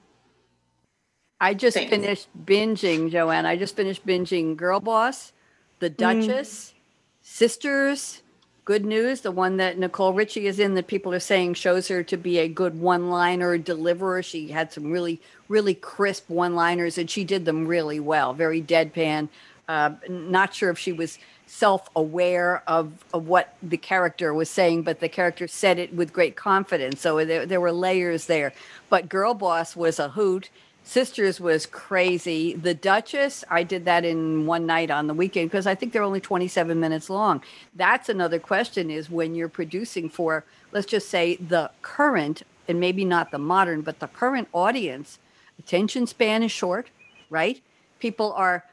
[1.40, 1.90] I just things.
[1.90, 3.46] finished binging, Joanne.
[3.46, 5.34] I just finished binging Girl Boss,
[5.80, 5.98] The mm.
[5.98, 6.74] Duchess, mm.
[7.22, 8.24] Sisters,
[8.68, 12.04] Good News, the one that Nicole Richie is in, that people are saying shows her
[12.04, 14.22] to be a good one liner deliverer.
[14.22, 18.62] She had some really, really crisp one liners and she did them really well, very
[18.62, 19.30] deadpan.
[19.70, 24.84] Uh, not sure if she was self aware of, of what the character was saying,
[24.84, 27.00] but the character said it with great confidence.
[27.00, 28.52] So there, there were layers there.
[28.90, 30.50] But Girl Boss was a hoot.
[30.88, 32.54] Sisters was crazy.
[32.54, 36.02] The Duchess, I did that in one night on the weekend because I think they're
[36.02, 37.44] only 27 minutes long.
[37.76, 43.04] That's another question is when you're producing for, let's just say, the current, and maybe
[43.04, 45.20] not the modern, but the current audience,
[45.60, 46.90] attention span is short,
[47.30, 47.62] right?
[48.00, 48.64] People are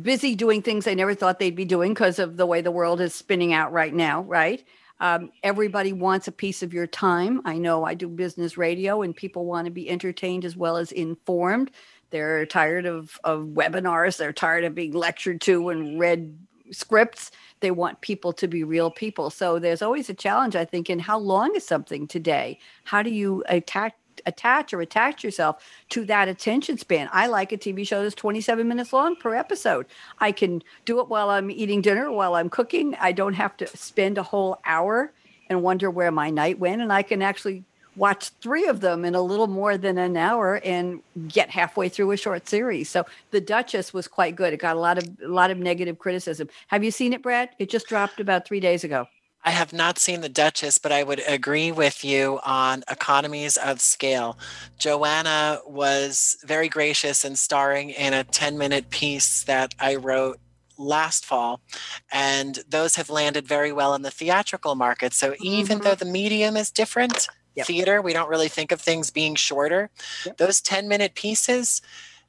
[0.00, 3.00] busy doing things they never thought they'd be doing because of the way the world
[3.00, 4.64] is spinning out right now, right?
[5.00, 7.42] Um, everybody wants a piece of your time.
[7.44, 10.92] I know I do business radio and people want to be entertained as well as
[10.92, 11.70] informed.
[12.10, 16.38] They're tired of, of webinars, they're tired of being lectured to and read
[16.70, 17.30] scripts.
[17.60, 19.30] They want people to be real people.
[19.30, 22.58] So there's always a challenge, I think, in how long is something today?
[22.84, 27.08] How do you attack attach or attach yourself to that attention span.
[27.12, 29.86] I like a TV show that's 27 minutes long per episode.
[30.18, 32.94] I can do it while I'm eating dinner, while I'm cooking.
[33.00, 35.12] I don't have to spend a whole hour
[35.48, 36.82] and wonder where my night went.
[36.82, 37.64] And I can actually
[37.94, 42.10] watch three of them in a little more than an hour and get halfway through
[42.10, 42.90] a short series.
[42.90, 44.52] So The Duchess was quite good.
[44.52, 46.48] It got a lot of a lot of negative criticism.
[46.66, 47.50] Have you seen it, Brad?
[47.58, 49.06] It just dropped about 3 days ago.
[49.44, 53.80] I have not seen The Duchess, but I would agree with you on economies of
[53.80, 54.38] scale.
[54.78, 60.40] Joanna was very gracious in starring in a 10 minute piece that I wrote
[60.78, 61.60] last fall,
[62.12, 65.12] and those have landed very well in the theatrical market.
[65.12, 65.84] So even mm-hmm.
[65.84, 67.66] though the medium is different, yep.
[67.66, 69.90] theater, we don't really think of things being shorter.
[70.24, 70.36] Yep.
[70.36, 71.82] Those 10 minute pieces,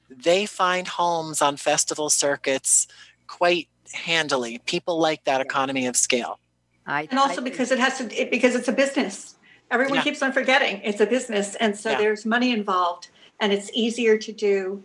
[0.09, 2.87] they find homes on festival circuits
[3.27, 4.59] quite handily.
[4.65, 6.39] People like that economy of scale.
[6.88, 9.35] I, and also I, because it has to it, because it's a business.
[9.69, 10.03] Everyone yeah.
[10.03, 11.97] keeps on forgetting it's a business, and so yeah.
[11.97, 13.09] there's money involved,
[13.39, 14.83] and it's easier to do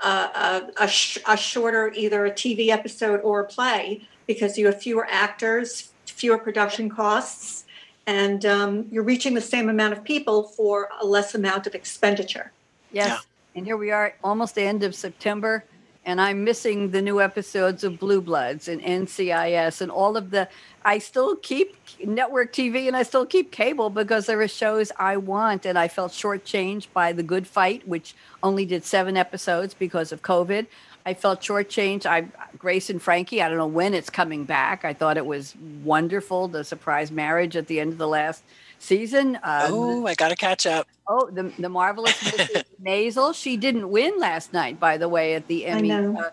[0.00, 4.66] a, a, a, sh- a shorter either a TV episode or a play because you
[4.66, 7.66] have fewer actors, fewer production costs,
[8.06, 12.52] and um, you're reaching the same amount of people for a less amount of expenditure.
[12.92, 13.08] Yes.
[13.08, 13.18] Yeah.
[13.56, 15.64] And here we are, almost the end of September
[16.06, 20.48] and I'm missing the new episodes of Blue Bloods and NCIS and all of the.
[20.84, 25.16] I still keep network TV and I still keep cable because there are shows I
[25.16, 30.12] want, and I felt shortchanged by The Good Fight, which only did seven episodes because
[30.12, 30.66] of COVID.
[31.06, 32.06] I felt shortchanged.
[32.06, 32.28] I
[32.58, 33.42] Grace and Frankie.
[33.42, 34.84] I don't know when it's coming back.
[34.84, 36.48] I thought it was wonderful.
[36.48, 38.42] The surprise marriage at the end of the last
[38.84, 39.36] season.
[39.36, 40.86] Um, oh, I got to catch up.
[41.08, 42.64] Oh, the the marvelous Mrs.
[42.84, 43.34] Maisel.
[43.34, 45.90] She didn't win last night, by the way, at the Emmy.
[45.90, 46.30] Uh,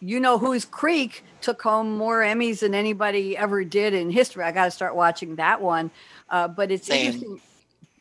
[0.00, 4.44] you know Schitt's Creek took home more Emmys than anybody ever did in history.
[4.44, 5.90] I got to start watching that one.
[6.28, 7.06] Uh, but it's Same.
[7.06, 7.40] interesting.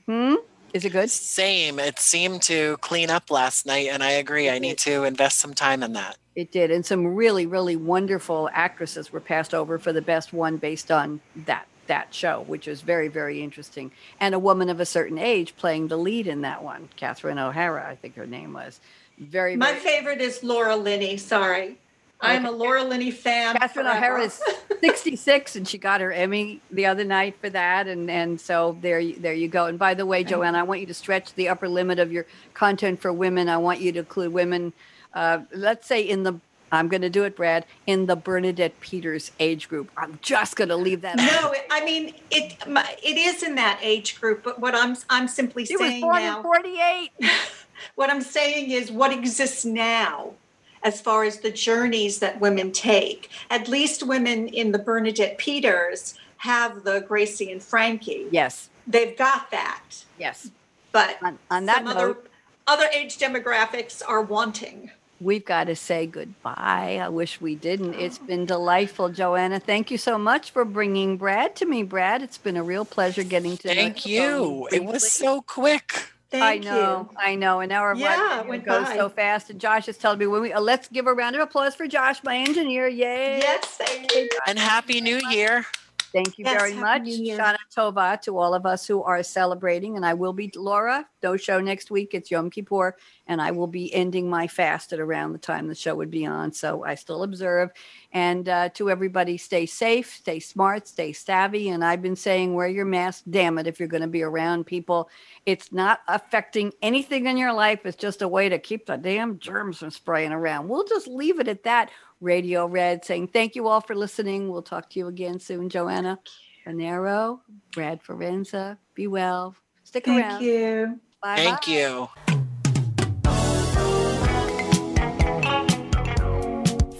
[0.05, 0.35] Hmm.
[0.73, 1.09] Is it good?
[1.09, 1.79] Same.
[1.79, 4.47] It seemed to clean up last night, and I agree.
[4.47, 6.17] It I need to invest some time in that.
[6.35, 10.57] It did, and some really, really wonderful actresses were passed over for the best one
[10.57, 13.91] based on that that show, which is very, very interesting.
[14.19, 17.87] And a woman of a certain age playing the lead in that one, Catherine O'Hara,
[17.87, 18.79] I think her name was.
[19.17, 21.17] Very, My favorite is Laura Linney.
[21.17, 21.77] Sorry.
[22.23, 23.57] I'm a Laura Linney fan.
[23.57, 24.41] Catherine O'Hara is
[24.81, 27.87] 66, and she got her Emmy the other night for that.
[27.87, 29.65] And and so there, there you go.
[29.65, 32.25] And by the way, Joanne, I want you to stretch the upper limit of your
[32.53, 33.49] content for women.
[33.49, 34.71] I want you to include women.
[35.13, 36.39] Uh, let's say in the
[36.73, 39.91] I'm going to do it, Brad, in the Bernadette Peters age group.
[39.95, 41.17] I'm just going to leave that.
[41.17, 42.57] No, I mean it.
[42.65, 46.21] It is in that age group, but what I'm I'm simply she saying was born
[46.23, 46.37] now.
[46.37, 47.11] In 48.
[47.95, 50.33] what I'm saying is what exists now,
[50.81, 53.29] as far as the journeys that women take.
[53.51, 58.27] At least women in the Bernadette Peters have the Gracie and Frankie.
[58.31, 59.83] Yes, they've got that.
[60.17, 60.49] Yes,
[60.91, 62.17] but on, on that note, other,
[62.65, 66.99] other age demographics are wanting we've got to say goodbye.
[67.01, 67.95] I wish we didn't.
[67.95, 69.59] It's been delightful, Joanna.
[69.59, 72.21] Thank you so much for bringing Brad to me, Brad.
[72.21, 74.67] It's been a real pleasure getting to Thank you.
[74.71, 76.09] It was so quick.
[76.33, 77.17] Thank I know, you.
[77.19, 77.59] I know.
[77.59, 78.95] An hour yeah, it goes by.
[78.95, 79.51] so fast.
[79.51, 81.85] And Josh is telling me when we uh, let's give a round of applause for
[81.87, 82.87] Josh, my engineer.
[82.87, 83.37] Yay!
[83.37, 84.27] Yes, thank you.
[84.47, 85.63] And happy New Year.
[86.11, 87.03] Thank you yes, very much.
[87.03, 89.95] Shana Tova to all of us who are celebrating.
[89.95, 91.07] And I will be Laura.
[91.21, 92.13] No show next week.
[92.13, 92.95] It's Yom Kippur.
[93.27, 96.25] And I will be ending my fast at around the time the show would be
[96.25, 96.51] on.
[96.51, 97.71] So I still observe.
[98.11, 101.69] And uh, to everybody, stay safe, stay smart, stay savvy.
[101.69, 104.65] And I've been saying, wear your mask, damn it, if you're going to be around
[104.65, 105.09] people.
[105.45, 107.85] It's not affecting anything in your life.
[107.85, 110.67] It's just a way to keep the damn germs from spraying around.
[110.67, 111.89] We'll just leave it at that.
[112.21, 114.49] Radio Red saying thank you all for listening.
[114.49, 116.19] We'll talk to you again soon, Joanna.
[116.65, 117.39] Bonaro,
[117.73, 118.77] Brad Forenza.
[118.95, 119.55] Be well.
[119.83, 120.39] Stick thank around.
[120.39, 120.99] Thank you.
[121.21, 121.35] Bye.
[121.37, 122.09] Thank you.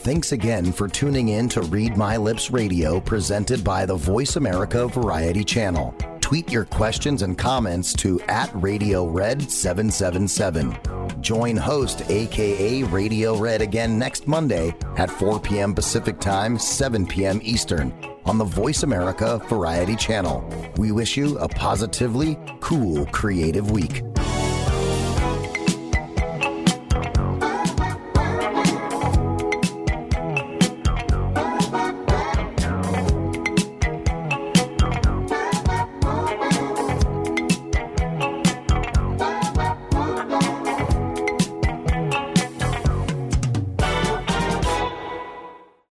[0.03, 4.87] Thanks again for tuning in to Read My Lips Radio presented by the Voice America
[4.87, 5.95] Variety Channel.
[6.19, 10.77] Tweet your questions and comments to at Radio Red 777.
[11.21, 15.73] Join host aka Radio Red again next Monday at 4 p.m.
[15.73, 17.39] Pacific Time, 7 p.m.
[17.41, 17.93] Eastern
[18.25, 20.43] on the Voice America Variety Channel.
[20.77, 24.03] We wish you a positively cool creative week.